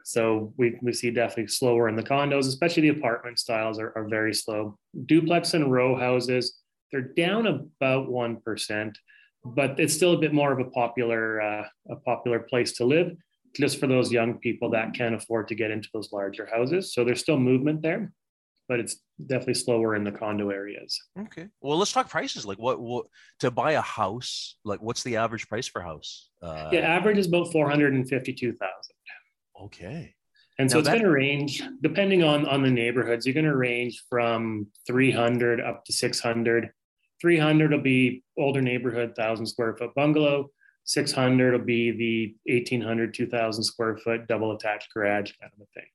[0.04, 4.08] So we, we see definitely slower in the condos, especially the apartment styles are, are
[4.08, 4.76] very slow.
[5.06, 6.59] Duplex and row houses,
[6.92, 8.94] they're down about 1%,
[9.44, 13.12] but it's still a bit more of a popular, uh, a popular place to live
[13.56, 16.92] just for those young people that can't afford to get into those larger houses.
[16.94, 18.12] So there's still movement there,
[18.68, 20.96] but it's definitely slower in the condo areas.
[21.18, 21.48] Okay.
[21.60, 22.46] Well, let's talk prices.
[22.46, 23.06] Like what, what
[23.40, 26.28] to buy a house, like what's the average price for a house?
[26.42, 28.60] Uh, Yeah, average is about 452,000.
[29.64, 30.14] Okay.
[30.58, 33.26] And so Now it's that- going to range depending on on the neighborhoods.
[33.26, 36.70] You're going to range from 300 up to 600.
[37.20, 40.50] 300 will be older neighborhood, thousand square foot bungalow.
[40.84, 45.88] 600 will be the 1800, 2000 square foot double attached garage kind of a thing.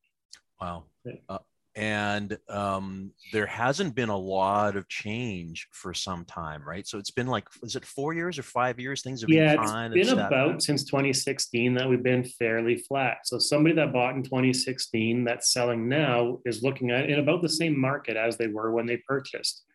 [0.60, 0.84] Wow.
[1.04, 1.12] Yeah.
[1.28, 1.38] Uh,
[1.76, 6.86] and um, there hasn't been a lot of change for some time, right?
[6.86, 9.02] So it's been like, is it four years or five years?
[9.02, 13.18] Things have Yeah, been it's it's been about since 2016 that we've been fairly flat.
[13.24, 17.48] So somebody that bought in 2016 that's selling now is looking at in about the
[17.50, 19.65] same market as they were when they purchased.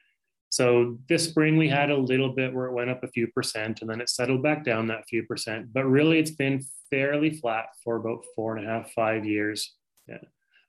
[0.51, 3.81] So this spring we had a little bit where it went up a few percent
[3.81, 5.71] and then it settled back down that few percent.
[5.73, 9.75] But really it's been fairly flat for about four and a half, five years.
[10.07, 10.17] Yeah.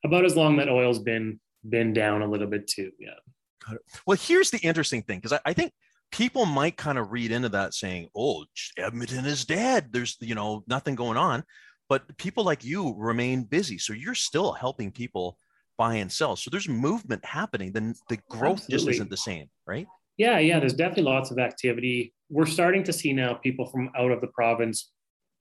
[0.05, 2.93] About as long that oil's been been down a little bit too.
[2.99, 3.77] Yeah.
[4.07, 5.73] Well, here's the interesting thing because I, I think
[6.13, 8.45] people might kind of read into that saying, "Oh,
[8.77, 9.93] Edmonton is dead.
[9.93, 11.45] There's you know nothing going on,"
[11.89, 13.79] but people like you remain busy.
[13.79, 15.39] So you're still helping people
[15.79, 16.37] buy and sell.
[16.37, 17.73] So there's movement happening.
[17.73, 18.77] Then the growth Absolutely.
[18.77, 19.87] just isn't the same, right?
[20.17, 20.61] Yeah, yeah.
[20.61, 22.15] There's definitely lots of activity.
[22.29, 24.91] We're starting to see now people from out of the province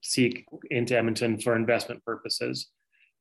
[0.00, 2.68] seek into Edmonton for investment purposes,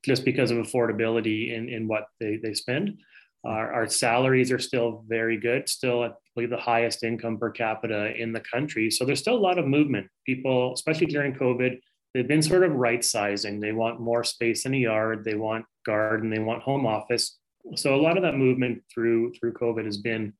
[0.04, 3.00] just because of affordability in, in what they, they spend.
[3.44, 8.32] Our, our salaries are still very good, still at the highest income per capita in
[8.34, 8.90] the country.
[8.90, 10.08] So there's still a lot of movement.
[10.26, 11.80] People, especially during COVID,
[12.14, 13.60] they've been sort of right sizing.
[13.60, 17.38] They want more space in a yard, they want garden, they want home office.
[17.76, 20.34] So a lot of that movement through through COVID has been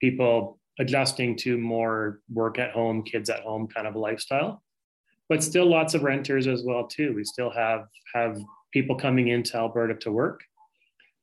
[0.00, 4.62] people adjusting to more work at home, kids at home kind of a lifestyle.
[5.28, 7.14] But still lots of renters as well too.
[7.14, 8.40] We still have have
[8.72, 10.40] people coming into Alberta to work.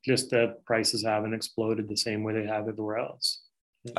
[0.04, 3.42] Just the prices haven't exploded the same way they have everywhere else.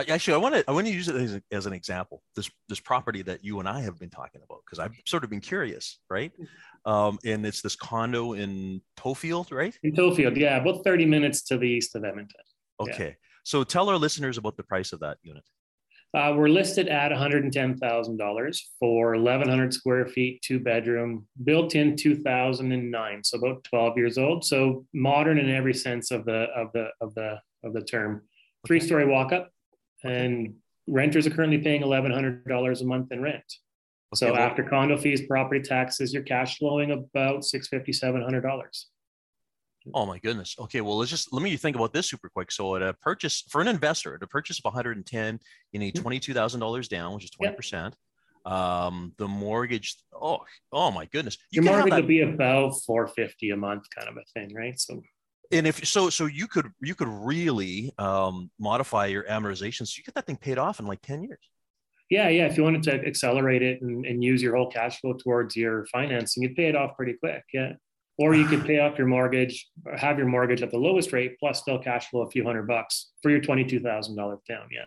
[0.09, 2.23] Actually, I want to I want to use it as, as, an example.
[2.35, 5.31] This this property that you and I have been talking about because I've sort of
[5.31, 6.33] been curious, right?
[6.33, 6.91] Mm-hmm.
[6.91, 9.79] Um, and it's this condo in Tofield, right?
[9.85, 12.41] In Tofield, yeah, about thirty minutes to the east of Edmonton.
[12.81, 13.15] Okay, yeah.
[13.47, 15.45] So tell our listeners about the price of that unit.
[16.15, 20.41] Uh, we're listed at one hundred and ten thousand dollars for eleven hundred square feet,
[20.43, 24.45] two bedroom, built in two thousand and nine, so about twelve years old.
[24.45, 28.23] So modern in every sense of the of the of the of the term.
[28.67, 29.51] Three story walk up
[30.05, 30.55] and
[30.87, 33.45] renters are currently paying $1,100 a month in rent.
[34.15, 38.85] So okay, after condo fees, property taxes, you're cash flowing about $650, $700.
[39.95, 40.57] Oh my goodness.
[40.59, 42.51] Okay, well let's just let me think about this super quick.
[42.51, 45.41] So at a purchase for an investor, at a purchase of 110,
[45.73, 47.97] you need twenty-two thousand dollars down, which is 20 percent.
[48.45, 50.39] Um, the mortgage, oh,
[50.73, 51.37] oh my goodness.
[51.51, 54.79] You Your mortgage would be about 450 a month, kind of a thing, right?
[54.79, 55.03] So
[55.53, 60.05] and if so so you could you could really um, modify your amortization so you
[60.05, 61.51] get that thing paid off in like 10 years
[62.11, 65.13] yeah yeah if you wanted to accelerate it and, and use your whole cash flow
[65.13, 67.73] towards your financing you'd pay it off pretty quick yeah
[68.19, 71.39] or you could pay off your mortgage or have your mortgage at the lowest rate
[71.39, 73.83] plus still cash flow a few hundred bucks for your $22000
[74.47, 74.85] down yeah.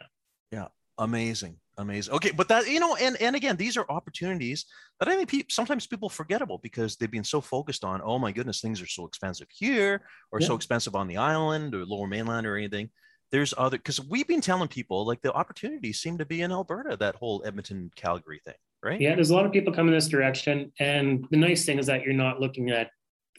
[0.52, 0.68] Yeah
[1.00, 2.14] amazing amazing.
[2.14, 4.66] Okay but that you know and and again these are opportunities
[5.00, 8.20] that i think pe- sometimes people forget about because they've been so focused on oh
[8.20, 10.48] my goodness things are so expensive here or yeah.
[10.48, 12.90] so expensive on the island or lower mainland or anything.
[13.32, 16.98] There's other because we've been telling people like the opportunities seem to be in alberta
[16.98, 19.00] that whole edmonton calgary thing right?
[19.00, 22.04] Yeah there's a lot of people coming this direction and the nice thing is that
[22.04, 22.90] you're not looking at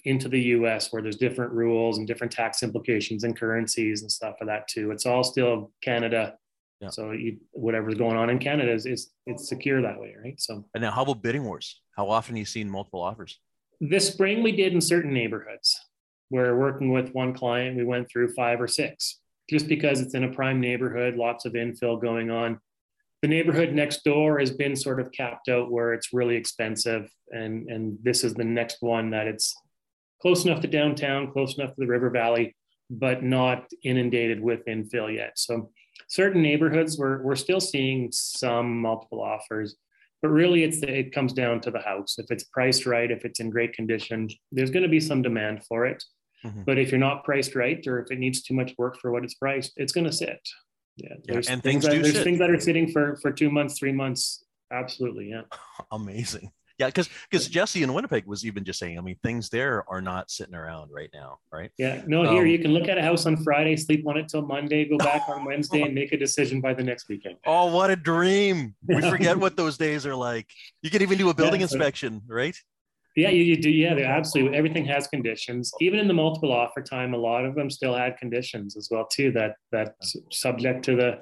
[0.04, 4.36] into the US where there's different rules and different tax implications and currencies and stuff
[4.38, 4.90] for that too.
[4.90, 6.34] It's all still Canada
[6.80, 6.88] yeah.
[6.88, 10.40] So you, whatever's going on in Canada is, is it's secure that way, right?
[10.40, 10.64] So.
[10.74, 11.80] And now, how about bidding wars?
[11.96, 13.38] How often you seen multiple offers?
[13.80, 15.78] This spring, we did in certain neighborhoods.
[16.30, 17.76] We're working with one client.
[17.76, 21.52] We went through five or six, just because it's in a prime neighborhood, lots of
[21.52, 22.60] infill going on.
[23.20, 27.68] The neighborhood next door has been sort of capped out where it's really expensive, and
[27.68, 29.54] and this is the next one that it's
[30.20, 32.54] close enough to downtown, close enough to the river valley,
[32.88, 35.38] but not inundated with infill yet.
[35.38, 35.70] So
[36.08, 39.76] certain neighborhoods we're, we're still seeing some multiple offers
[40.22, 43.40] but really it's it comes down to the house if it's priced right if it's
[43.40, 46.02] in great condition there's going to be some demand for it
[46.44, 46.62] mm-hmm.
[46.62, 49.24] but if you're not priced right or if it needs too much work for what
[49.24, 50.40] it's priced it's going to sit
[50.96, 52.24] yeah, there's and things, things that, there's sit.
[52.24, 55.42] things that are sitting for for two months three months absolutely yeah
[55.92, 59.84] amazing yeah, because because Jesse in Winnipeg was even just saying, I mean, things there
[59.88, 61.70] are not sitting around right now, right?
[61.76, 62.22] Yeah, no.
[62.22, 64.88] Here um, you can look at a house on Friday, sleep on it till Monday,
[64.88, 67.36] go back on Wednesday, and make a decision by the next weekend.
[67.46, 68.74] Oh, what a dream!
[68.88, 70.46] We forget what those days are like.
[70.80, 72.56] You can even do a building yeah, so, inspection, right?
[73.14, 73.68] Yeah, you, you do.
[73.68, 74.56] Yeah, they absolutely.
[74.56, 75.70] Everything has conditions.
[75.82, 79.06] Even in the multiple offer time, a lot of them still had conditions as well
[79.06, 79.32] too.
[79.32, 79.96] That that
[80.30, 81.18] subject to the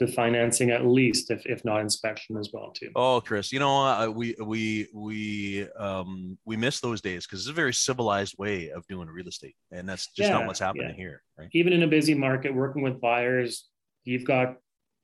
[0.00, 2.90] to financing at least, if, if not inspection as well too.
[2.96, 7.50] Oh, Chris, you know uh, we we we um, we miss those days because it's
[7.50, 10.88] a very civilized way of doing real estate, and that's just yeah, not what's happening
[10.88, 10.96] yeah.
[10.96, 11.22] here.
[11.38, 11.50] Right?
[11.52, 13.68] Even in a busy market, working with buyers,
[14.04, 14.56] you've got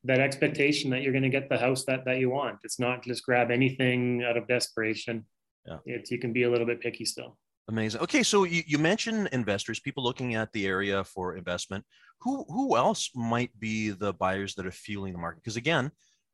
[0.04, 2.58] that expectation that you're going to get the house that that you want.
[2.64, 5.26] It's not just grab anything out of desperation.
[5.66, 7.36] Yeah, it's you can be a little bit picky still.
[7.68, 8.00] Amazing.
[8.02, 11.84] Okay, so you, you mentioned investors, people looking at the area for investment.
[12.20, 15.42] Who who else might be the buyers that are fueling the market?
[15.42, 15.90] Because again,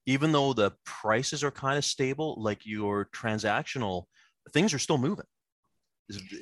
[0.06, 4.04] even though the prices are kind of stable, like your transactional
[4.50, 5.24] things are still moving.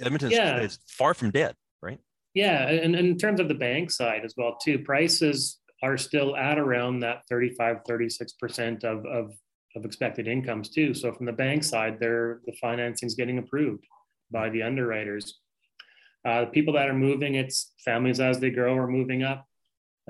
[0.03, 0.61] Edmonton yeah.
[0.61, 2.01] is far from dead, right?
[2.35, 6.37] Yeah, and, and in terms of the bank side as well too, prices are still
[6.37, 9.33] at around that 35, 36% of, of,
[9.77, 10.95] of expected incomes too.
[10.95, 13.85] So from the bank side, they're the financing is getting approved
[14.31, 15.41] by the underwriters.
[16.25, 19.47] Uh, people that are moving, it's families as they grow are moving up.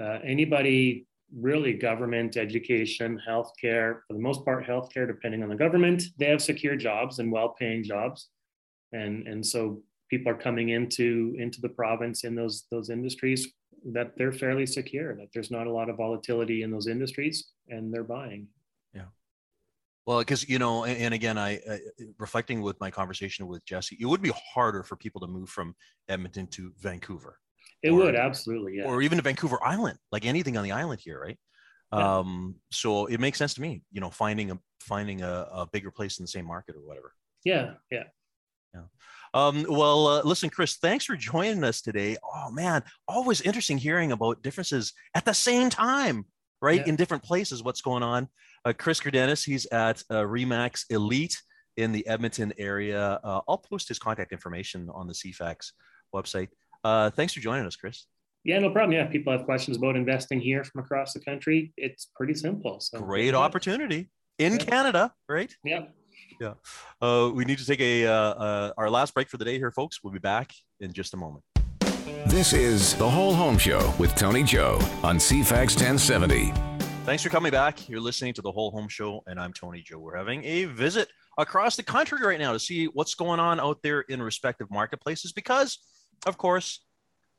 [0.00, 6.02] Uh, anybody really government, education, healthcare, for the most part, healthcare, depending on the government,
[6.18, 8.28] they have secure jobs and well paying jobs.
[8.92, 13.48] and and so people are coming into into the province in those those industries
[13.92, 17.94] that they're fairly secure that there's not a lot of volatility in those industries and
[17.94, 18.46] they're buying
[20.10, 21.78] well because you know and, and again I, I,
[22.18, 25.74] reflecting with my conversation with jesse it would be harder for people to move from
[26.08, 27.38] edmonton to vancouver
[27.82, 31.00] it or, would absolutely yeah or even to vancouver island like anything on the island
[31.00, 31.38] here right
[31.92, 32.18] yeah.
[32.18, 35.92] um so it makes sense to me you know finding a finding a, a bigger
[35.92, 38.04] place in the same market or whatever yeah yeah
[38.74, 38.82] yeah
[39.32, 42.16] um, well, uh, listen, Chris, thanks for joining us today.
[42.34, 46.24] Oh man, always interesting hearing about differences at the same time,
[46.60, 46.80] right?
[46.80, 46.88] Yeah.
[46.88, 48.28] In different places, what's going on.
[48.64, 51.40] Uh, Chris Greidanus, he's at uh, Remax Elite
[51.76, 53.20] in the Edmonton area.
[53.24, 55.72] Uh, I'll post his contact information on the CFAX
[56.14, 56.48] website.
[56.84, 58.06] Uh, thanks for joining us, Chris.
[58.44, 58.92] Yeah, no problem.
[58.92, 61.72] Yeah, people have questions about investing here from across the country.
[61.76, 62.80] It's pretty simple.
[62.80, 64.58] So great opportunity in yeah.
[64.58, 65.54] Canada, right?
[65.62, 65.84] Yeah
[66.40, 66.54] yeah.
[67.00, 69.70] Uh, we need to take a uh, uh, our last break for the day here,
[69.70, 70.02] folks.
[70.02, 71.44] We'll be back in just a moment.
[72.26, 76.69] This is the Whole Home Show with Tony Joe on CFAX 1070.
[77.04, 77.88] Thanks for coming back.
[77.88, 79.98] You're listening to the Whole Home Show, and I'm Tony Joe.
[79.98, 81.08] We're having a visit
[81.38, 85.32] across the country right now to see what's going on out there in respective marketplaces
[85.32, 85.78] because,
[86.26, 86.84] of course,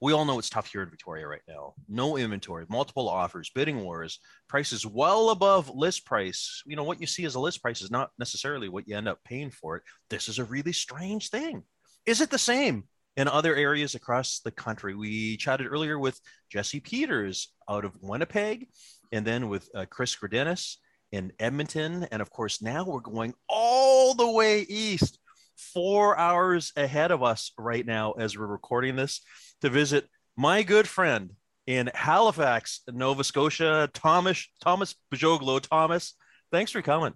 [0.02, 1.76] we all know it's tough here in Victoria right now.
[1.88, 4.20] No inventory, multiple offers, bidding wars,
[4.50, 6.64] prices well above list price.
[6.66, 9.08] You know, what you see as a list price is not necessarily what you end
[9.08, 9.84] up paying for it.
[10.10, 11.64] This is a really strange thing.
[12.08, 14.96] Is it the same in other areas across the country?
[14.96, 16.20] We chatted earlier with
[16.50, 18.68] Jesse Peters out of Winnipeg,
[19.12, 20.78] and then with uh, Chris Greidanus
[21.12, 22.08] in Edmonton.
[22.12, 25.20] And of course, now we're going all the way east,
[25.56, 29.22] four hours ahead of us right now as we're recording this
[29.62, 31.34] to visit my good friend
[31.68, 35.62] in Halifax, Nova Scotia, Thomas Thomas Bagogloo.
[35.62, 36.16] Thomas,
[36.52, 37.14] thanks for coming.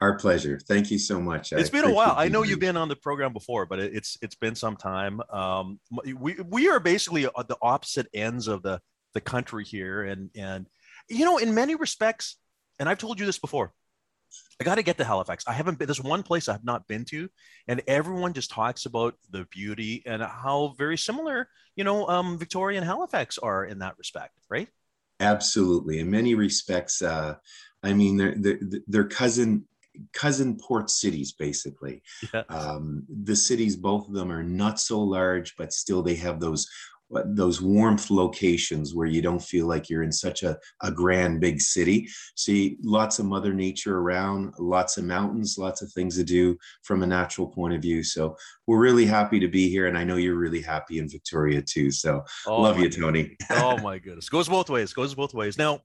[0.00, 0.58] Our pleasure.
[0.58, 1.52] Thank you so much.
[1.52, 2.14] It's I been a while.
[2.16, 5.20] I know you've been on the program before, but it's it's been some time.
[5.30, 5.78] Um,
[6.16, 8.80] we we are basically at the opposite ends of the
[9.14, 10.66] the country here, and and
[11.08, 12.36] you know, in many respects,
[12.78, 13.72] and I've told you this before.
[14.60, 15.44] I got to get to Halifax.
[15.46, 15.86] I haven't been.
[15.86, 17.28] There's one place I have not been to,
[17.68, 22.78] and everyone just talks about the beauty and how very similar, you know, um, Victoria
[22.78, 24.68] and Halifax are in that respect, right?
[25.20, 25.98] Absolutely.
[25.98, 27.34] In many respects, uh,
[27.82, 29.64] I mean, they're, they're, they're cousin
[30.14, 32.42] cousin port cities basically yeah.
[32.48, 36.66] um, the cities both of them are not so large but still they have those
[37.26, 41.60] those warmth locations where you don't feel like you're in such a, a grand big
[41.60, 42.08] city.
[42.36, 47.02] See lots of mother nature around, lots of mountains, lots of things to do from
[47.02, 48.02] a natural point of view.
[48.02, 49.86] So we're really happy to be here.
[49.86, 51.90] And I know you're really happy in Victoria too.
[51.90, 53.36] So oh love you, Tony.
[53.50, 54.28] oh my goodness.
[54.28, 55.58] Goes both ways, goes both ways.
[55.58, 55.80] Now,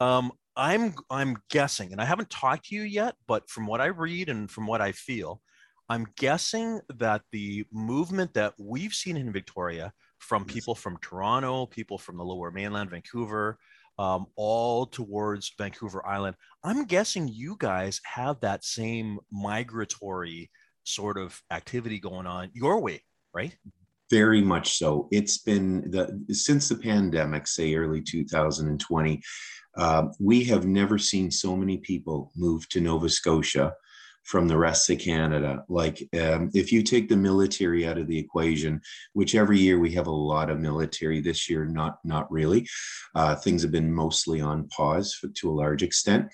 [0.00, 3.86] um, I'm I'm guessing, and I haven't talked to you yet, but from what I
[3.86, 5.40] read and from what I feel,
[5.88, 11.98] I'm guessing that the movement that we've seen in Victoria from people from Toronto, people
[11.98, 13.58] from the lower mainland, Vancouver,
[13.98, 16.36] um, all towards Vancouver Island.
[16.62, 20.50] I'm guessing you guys have that same migratory
[20.84, 23.02] sort of activity going on your way,
[23.34, 23.54] right?
[24.10, 25.08] Very much so.
[25.10, 29.20] It's been the since the pandemic, say early 2020,
[29.76, 33.72] uh, we have never seen so many people move to Nova Scotia
[34.22, 35.64] from the rest of Canada.
[35.68, 38.80] Like um, if you take the military out of the equation,
[39.12, 41.20] which every year we have a lot of military.
[41.20, 42.66] This year, not not really.
[43.14, 46.28] Uh, things have been mostly on pause for, to a large extent.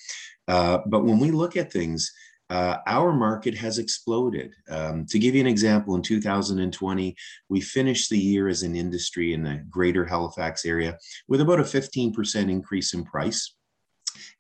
[0.47, 2.11] Uh, but when we look at things.
[2.51, 4.55] Uh, our market has exploded.
[4.71, 7.15] Um, to give you an example, in 2020,
[7.51, 10.97] we finished the year as an industry in the greater Halifax area
[11.29, 13.55] with about a 15% increase in price.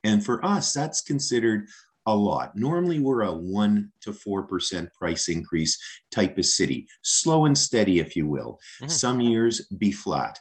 [0.05, 1.69] And for us, that's considered
[2.09, 2.57] a lot.
[2.57, 5.79] Normally, we're a 1% to 4% price increase
[6.11, 8.59] type of city, slow and steady, if you will.
[8.81, 8.89] Mm-hmm.
[8.89, 10.39] Some years be flat.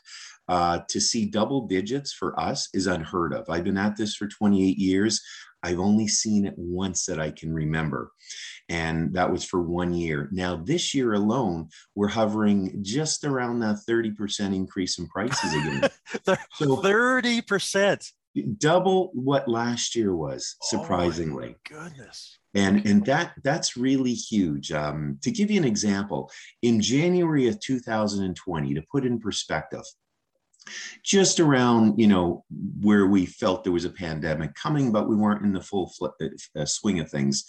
[0.47, 3.49] Uh, to see double digits for us is unheard of.
[3.49, 5.21] I've been at this for 28 years.
[5.61, 8.13] I've only seen it once that I can remember.
[8.69, 10.29] And that was for one year.
[10.31, 15.89] Now, this year alone, we're hovering just around that 30% increase in prices again.
[16.53, 18.11] so 30%
[18.43, 21.55] double what last year was oh surprisingly.
[21.55, 22.39] oh goodness.
[22.53, 24.71] And and that that's really huge.
[24.71, 26.31] Um, to give you an example
[26.61, 29.83] in january of 2020 to put in perspective
[31.03, 32.43] just around you know
[32.81, 36.07] where we felt there was a pandemic coming but we weren't in the full fl-
[36.55, 37.45] uh, swing of things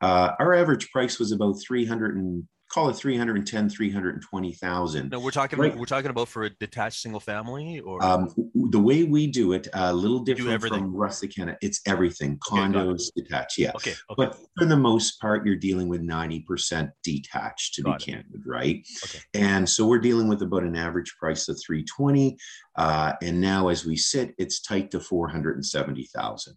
[0.00, 2.44] uh, our average price was about 300 and
[2.74, 5.76] call it 310 320000 no we're talking Right.
[5.78, 8.34] we're talking about for a detached single family or um,
[8.70, 11.56] the way we do it a little different from rustic Canada.
[11.62, 15.86] it's everything Okay, condos detached yeah okay okay but for the most part you're dealing
[15.88, 18.06] with 90% detached to Got be it.
[18.16, 19.20] candid right Okay.
[19.34, 22.36] and so we're dealing with about an average price of 320
[22.76, 26.56] uh, and now as we sit it's tight to 470000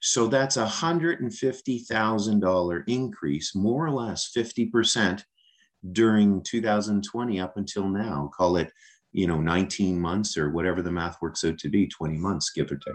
[0.00, 5.22] so that's a $150000 increase more or less 50%
[5.92, 8.72] during 2020 up until now call it
[9.12, 12.70] you know 19 months or whatever the math works out to be 20 months give
[12.70, 12.94] or take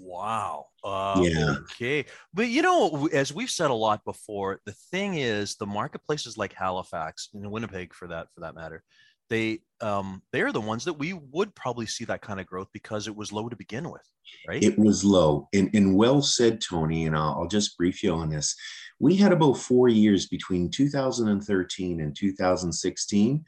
[0.00, 0.66] Wow.
[0.84, 1.56] Uh, Yeah.
[1.72, 2.06] Okay.
[2.32, 6.52] But you know, as we've said a lot before, the thing is, the marketplaces like
[6.52, 8.82] Halifax and Winnipeg, for that for that matter,
[9.30, 12.68] they um they are the ones that we would probably see that kind of growth
[12.72, 14.02] because it was low to begin with,
[14.46, 14.62] right?
[14.62, 15.48] It was low.
[15.54, 18.54] And, and well said, Tony, and I'll, I'll just brief you on this.
[18.98, 23.44] We had about four years between 2013 and 2016.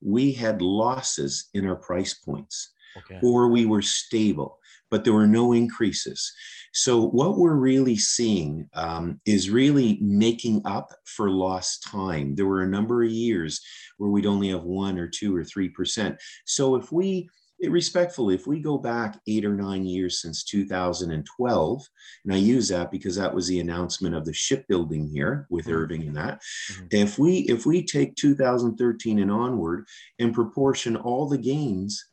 [0.00, 3.18] We had losses in our price points, okay.
[3.22, 4.58] or we were stable,
[4.94, 6.32] but there were no increases.
[6.72, 12.36] So, what we're really seeing um, is really making up for lost time.
[12.36, 13.60] There were a number of years
[13.98, 16.16] where we'd only have one or two or 3%.
[16.46, 17.28] So, if we
[17.60, 21.88] respectfully, if we go back eight or nine years since 2012,
[22.24, 25.72] and I use that because that was the announcement of the shipbuilding here with Mhm.
[25.72, 26.40] Irving and that.
[26.70, 26.94] Mhm.
[26.94, 29.88] If we if we take 2013 and onward
[30.20, 32.04] and proportion all the gains,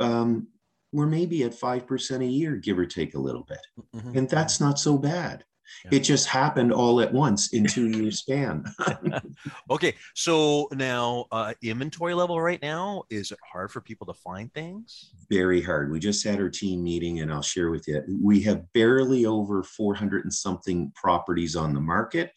[0.00, 0.48] um,
[0.92, 3.60] we're maybe at five percent a year, give or take a little bit,
[3.94, 4.16] Mhm.
[4.16, 5.44] and that's not so bad.
[5.84, 5.98] Yeah.
[5.98, 8.64] It just happened all at once in two years span.
[9.70, 9.94] Okay.
[10.14, 15.10] So now, uh, inventory level right now is it hard for people to find things?
[15.30, 15.90] very hard.
[15.92, 18.02] We just had our team meeting, and I'll share with you.
[18.22, 22.32] We have barely over 400 and something properties on the market.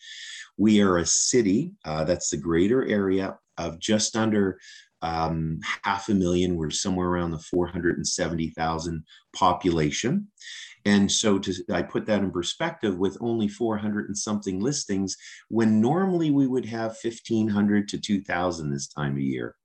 [0.58, 4.60] We are a city, uh, that's the greater area of just under
[5.02, 6.56] um, half a million.
[6.56, 9.04] We're somewhere around the 470,000
[9.36, 10.28] population.
[10.86, 15.16] And so to, I put that in perspective with only 400 and something listings,
[15.50, 19.56] when normally we would have 1,500 to 2,000 this time of year.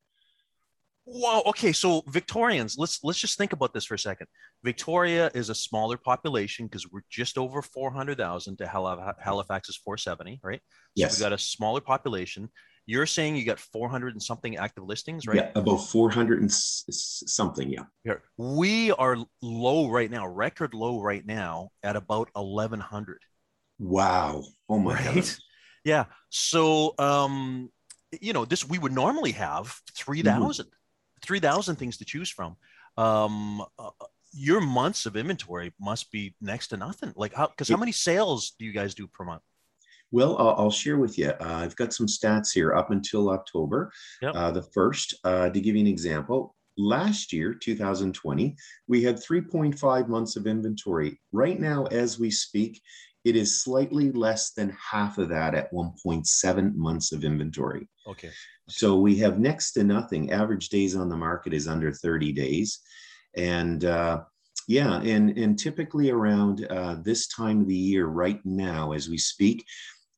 [1.08, 1.44] Wow.
[1.46, 1.72] Okay.
[1.72, 4.26] So Victorians, let's let's just think about this for a second.
[4.64, 8.58] Victoria is a smaller population because we're just over four hundred thousand.
[8.58, 10.60] To Halifax is four seventy, right?
[10.66, 11.16] So Yes.
[11.16, 12.48] we got a smaller population.
[12.86, 15.36] You're saying you got four hundred and something active listings, right?
[15.36, 16.84] Yeah, about 400 and s-
[17.26, 17.68] something.
[17.68, 17.84] Yeah.
[18.04, 23.22] Here, we are low right now, record low right now at about eleven hundred.
[23.78, 24.44] Wow.
[24.68, 25.14] Oh my Right?
[25.14, 25.30] God.
[25.84, 26.04] Yeah.
[26.30, 27.70] So, um,
[28.20, 30.66] you know, this we would normally have 3,000,
[31.22, 32.56] 3,000 things to choose from.
[32.96, 33.90] Um, uh,
[34.32, 37.12] your months of inventory must be next to nothing.
[37.16, 37.48] Like how?
[37.48, 39.42] Because how many sales do you guys do per month?
[40.12, 41.30] Well, I'll, I'll share with you.
[41.30, 43.92] Uh, I've got some stats here up until October,
[44.22, 44.34] Yep.
[44.34, 45.14] uh, the first.
[45.24, 51.20] Uh, to give you an example, last year, 2020, we had 3.5 months of inventory.
[51.32, 52.80] Right now, as we speak,
[53.24, 57.88] it is slightly less than half of that at 1.7 months of inventory.
[58.06, 58.30] Okay.
[58.68, 60.30] So we have next to nothing.
[60.30, 62.78] Average days on the market is under 30 days.
[63.36, 64.22] And uh,
[64.68, 69.18] yeah, and, and typically around uh, this time of the year, right now, as we
[69.18, 69.64] speak,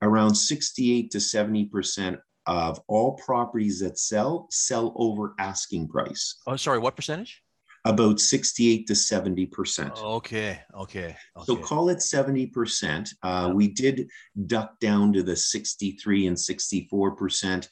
[0.03, 6.36] around 68 to 70% of all properties that sell sell over asking price.
[6.46, 6.78] Oh, sorry.
[6.78, 7.42] What percentage?
[7.85, 9.97] About 68 to 70%.
[9.97, 10.61] Okay.
[10.74, 11.16] Okay.
[11.45, 13.09] So call it 70%.
[13.22, 14.11] Uh, we did
[14.47, 17.68] duck down to the 63 and 64%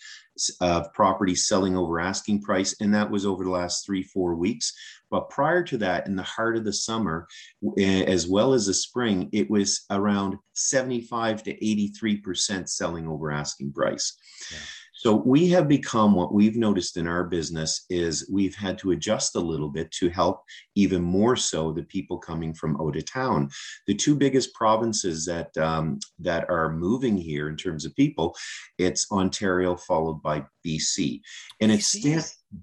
[0.60, 2.74] of properties selling over asking price.
[2.80, 4.72] And that was over the last three, four weeks.
[5.10, 7.26] But prior to that, in the heart of the summer,
[7.78, 13.72] eh, as well as the spring, it was around 75 to 83% selling over asking
[13.72, 14.16] price.
[14.52, 14.58] Yeah.
[14.98, 19.36] So we have become what we've noticed in our business is we've had to adjust
[19.36, 20.42] a little bit to help
[20.74, 23.50] even more so the people coming from out of town.
[23.86, 28.34] The two biggest provinces that um, that are moving here in terms of people,
[28.78, 31.20] it's Ontario followed by BC,
[31.60, 31.94] and it's?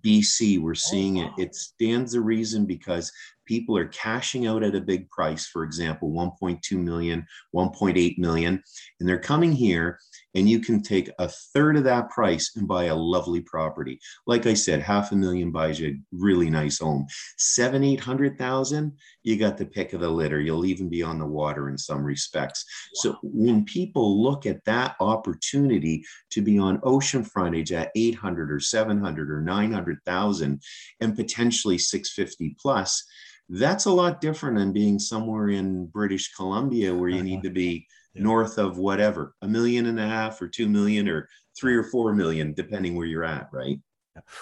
[0.02, 0.60] BC.
[0.60, 1.32] We're seeing it.
[1.32, 1.42] Oh.
[1.42, 3.12] It stands the reason because
[3.46, 5.48] people are cashing out at a big price.
[5.48, 7.26] For example, 1.2 million,
[7.56, 8.64] 1.8 million,
[9.00, 10.00] and they're coming here
[10.36, 14.00] and you can take a third of that price and buy a lovely property.
[14.26, 17.06] Like I said, half a million buys you a really nice home.
[17.38, 20.40] Seven, eight hundred thousand, you got the pick of the litter.
[20.40, 22.66] You'll even be on the water in some respects.
[22.96, 28.60] So when people look at that opportunity to be on ocean frontage at 800 or
[28.60, 29.42] 700 or
[29.74, 30.62] 900,000
[31.02, 33.04] and potentially 650 plus,
[33.50, 37.86] that's a lot different than being somewhere in British Columbia where you need to be
[38.14, 38.24] yeah.
[38.24, 41.28] north of whatever, a million and a half or two million or
[41.60, 43.80] three or four million, depending where you're at, right?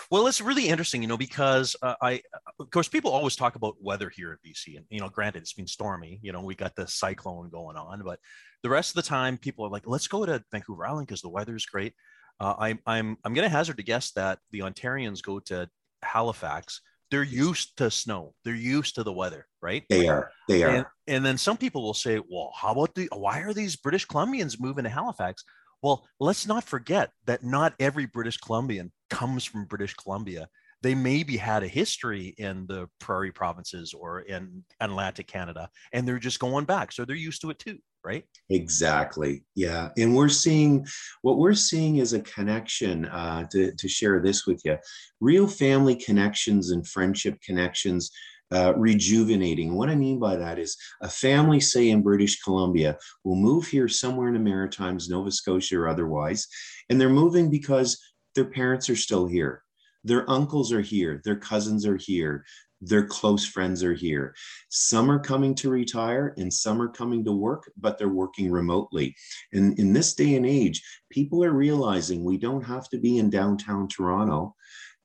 [0.09, 2.21] Well, it's really interesting, you know, because uh, I,
[2.59, 5.53] of course, people always talk about weather here at BC, and you know, granted, it's
[5.53, 6.19] been stormy.
[6.21, 8.19] You know, we got the cyclone going on, but
[8.63, 11.29] the rest of the time, people are like, "Let's go to Vancouver Island because the
[11.29, 11.93] weather is great."
[12.41, 15.69] Uh, I'm I'm I'm going to hazard to guess that the Ontarians go to
[16.01, 16.81] Halifax.
[17.11, 18.33] They're used to snow.
[18.43, 19.83] They're used to the weather, right?
[19.89, 20.31] They are.
[20.47, 20.69] They are.
[20.69, 23.07] And, and then some people will say, "Well, how about the?
[23.13, 25.43] Why are these British Columbians moving to Halifax?"
[25.83, 30.47] Well, let's not forget that not every British Columbian comes from British Columbia.
[30.81, 36.17] They maybe had a history in the prairie provinces or in Atlantic Canada, and they're
[36.17, 36.91] just going back.
[36.91, 38.25] So they're used to it too, right?
[38.49, 39.43] Exactly.
[39.55, 39.89] Yeah.
[39.97, 40.85] And we're seeing
[41.21, 44.77] what we're seeing is a connection uh, to, to share this with you
[45.19, 48.11] real family connections and friendship connections
[48.51, 49.75] uh, rejuvenating.
[49.75, 53.87] What I mean by that is a family, say in British Columbia, will move here
[53.87, 56.47] somewhere in the Maritimes, Nova Scotia or otherwise,
[56.89, 57.97] and they're moving because
[58.35, 59.63] their parents are still here.
[60.03, 62.43] Their uncles are here, their cousins are here,
[62.81, 64.35] their close friends are here.
[64.69, 69.15] Some are coming to retire and some are coming to work, but they're working remotely.
[69.53, 73.29] And in this day and age, people are realizing we don't have to be in
[73.29, 74.55] downtown Toronto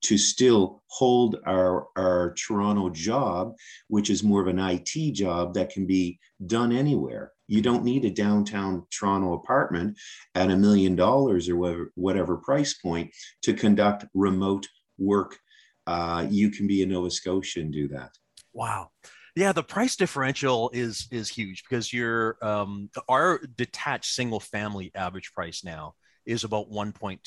[0.03, 3.55] to still hold our, our Toronto job,
[3.89, 7.33] which is more of an IT job that can be done anywhere.
[7.49, 9.99] You don't need a downtown Toronto apartment
[10.35, 13.13] at a million dollars or whatever, whatever price point
[13.43, 14.67] to conduct remote
[14.99, 15.39] work.
[15.87, 18.11] Uh, you can be in Nova Scotia and do that.
[18.53, 18.91] Wow.
[19.37, 25.33] Yeah, the price differential is is huge because your um, our detached single family average
[25.35, 27.21] price now is about 1.2.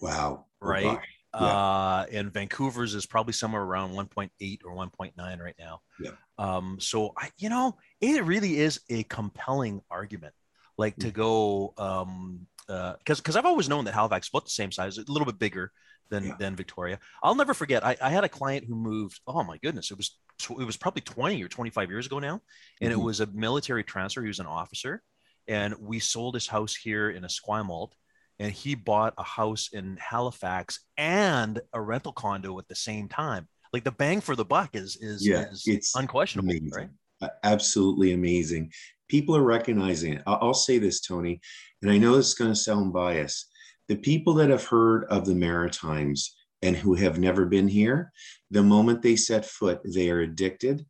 [0.00, 0.44] Wow.
[0.60, 0.98] Right.
[1.34, 1.40] Yeah.
[1.40, 5.80] Uh, and Vancouver's is probably somewhere around 1.8 or 1.9 right now.
[6.00, 6.12] Yeah.
[6.38, 10.34] Um, so I, you know, it really is a compelling argument,
[10.78, 11.14] like to mm.
[11.14, 14.98] go, um, uh, because because I've always known that Halifax is about the same size,
[14.98, 15.72] a little bit bigger
[16.10, 16.34] than yeah.
[16.38, 16.98] than Victoria.
[17.22, 17.84] I'll never forget.
[17.84, 19.20] I, I had a client who moved.
[19.26, 20.18] Oh my goodness, it was
[20.50, 22.40] it was probably 20 or 25 years ago now,
[22.80, 23.00] and mm-hmm.
[23.00, 24.22] it was a military transfer.
[24.22, 25.02] He was an officer,
[25.48, 27.92] and we sold his house here in Esquimalt
[28.38, 33.48] and he bought a house in Halifax and a rental condo at the same time.
[33.72, 36.70] Like the bang for the buck is is, yeah, is it's unquestionable, amazing.
[36.72, 37.30] right?
[37.42, 38.72] Absolutely amazing.
[39.08, 40.22] People are recognizing it.
[40.26, 41.40] I'll, I'll say this, Tony,
[41.82, 43.50] and I know this is going to sound biased.
[43.88, 48.12] The people that have heard of the Maritimes and who have never been here,
[48.50, 50.84] the moment they set foot, they are addicted.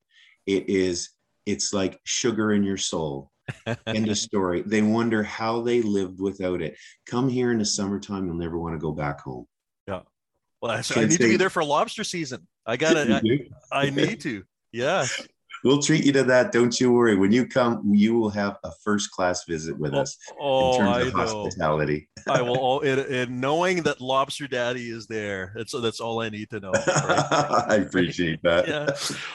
[0.47, 1.11] It is,
[1.44, 3.30] it's like sugar in your soul
[3.86, 4.62] End of story.
[4.66, 6.76] They wonder how they lived without it.
[7.07, 9.47] Come here in the summertime, you'll never want to go back home.
[9.86, 10.01] Yeah.
[10.61, 12.47] Well, I, I need to be there for lobster season.
[12.66, 13.49] I got it.
[13.70, 14.42] I, I need to.
[14.72, 15.07] Yeah
[15.64, 16.52] we'll treat you to that.
[16.52, 17.16] Don't you worry.
[17.16, 20.96] When you come, you will have a first class visit with us oh, in terms
[20.96, 21.20] I of know.
[21.20, 22.09] hospitality.
[22.28, 22.59] I will.
[22.59, 26.72] all And knowing that Lobster Daddy is there, that's that's all I need to know.
[26.72, 26.84] Right?
[27.68, 28.68] I appreciate that.
[28.68, 28.90] yeah.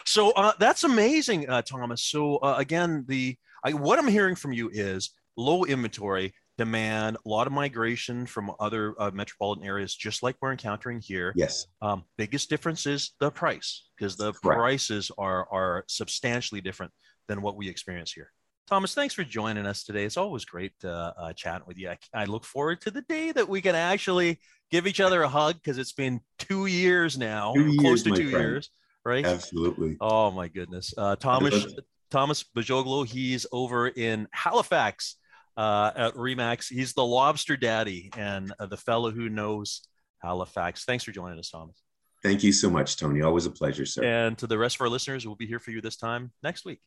[0.06, 2.04] So uh, that's amazing, uh, Thomas.
[2.04, 7.30] So uh, again, the I, what I'm hearing from you is low inventory demand, a
[7.30, 11.34] lot of migration from other uh, metropolitan areas, just like we're encountering here.
[11.36, 11.66] Yes.
[11.82, 14.60] Um, biggest difference is the price because the Correct.
[14.60, 16.92] prices are are substantially different
[17.28, 18.32] than what we experience here.
[18.68, 20.06] Thomas, thanks for joining us today.
[20.06, 21.90] It's always great uh, uh, chatting with you.
[21.90, 24.40] I, I, look forward to the day that we can actually
[24.70, 28.10] give each other a hug because it's been two years now, two close years, to
[28.12, 28.46] two friend.
[28.46, 28.70] years,
[29.04, 29.26] right?
[29.26, 29.98] Absolutely.
[30.00, 31.66] Oh my goodness, uh, Thomas
[32.12, 35.16] Thomas Bagogloo, he's over in Halifax,
[35.58, 36.70] uh, at Remax.
[36.70, 39.82] He's the lobster daddy and uh, the fellow who knows
[40.22, 40.86] Halifax.
[40.86, 41.82] Thanks for joining us, Thomas.
[42.24, 43.22] Thank you so much, Tony.
[43.22, 44.04] Always a pleasure, sir.
[44.04, 46.66] And to the rest of our listeners, we'll be here for you this time next
[46.66, 46.80] week.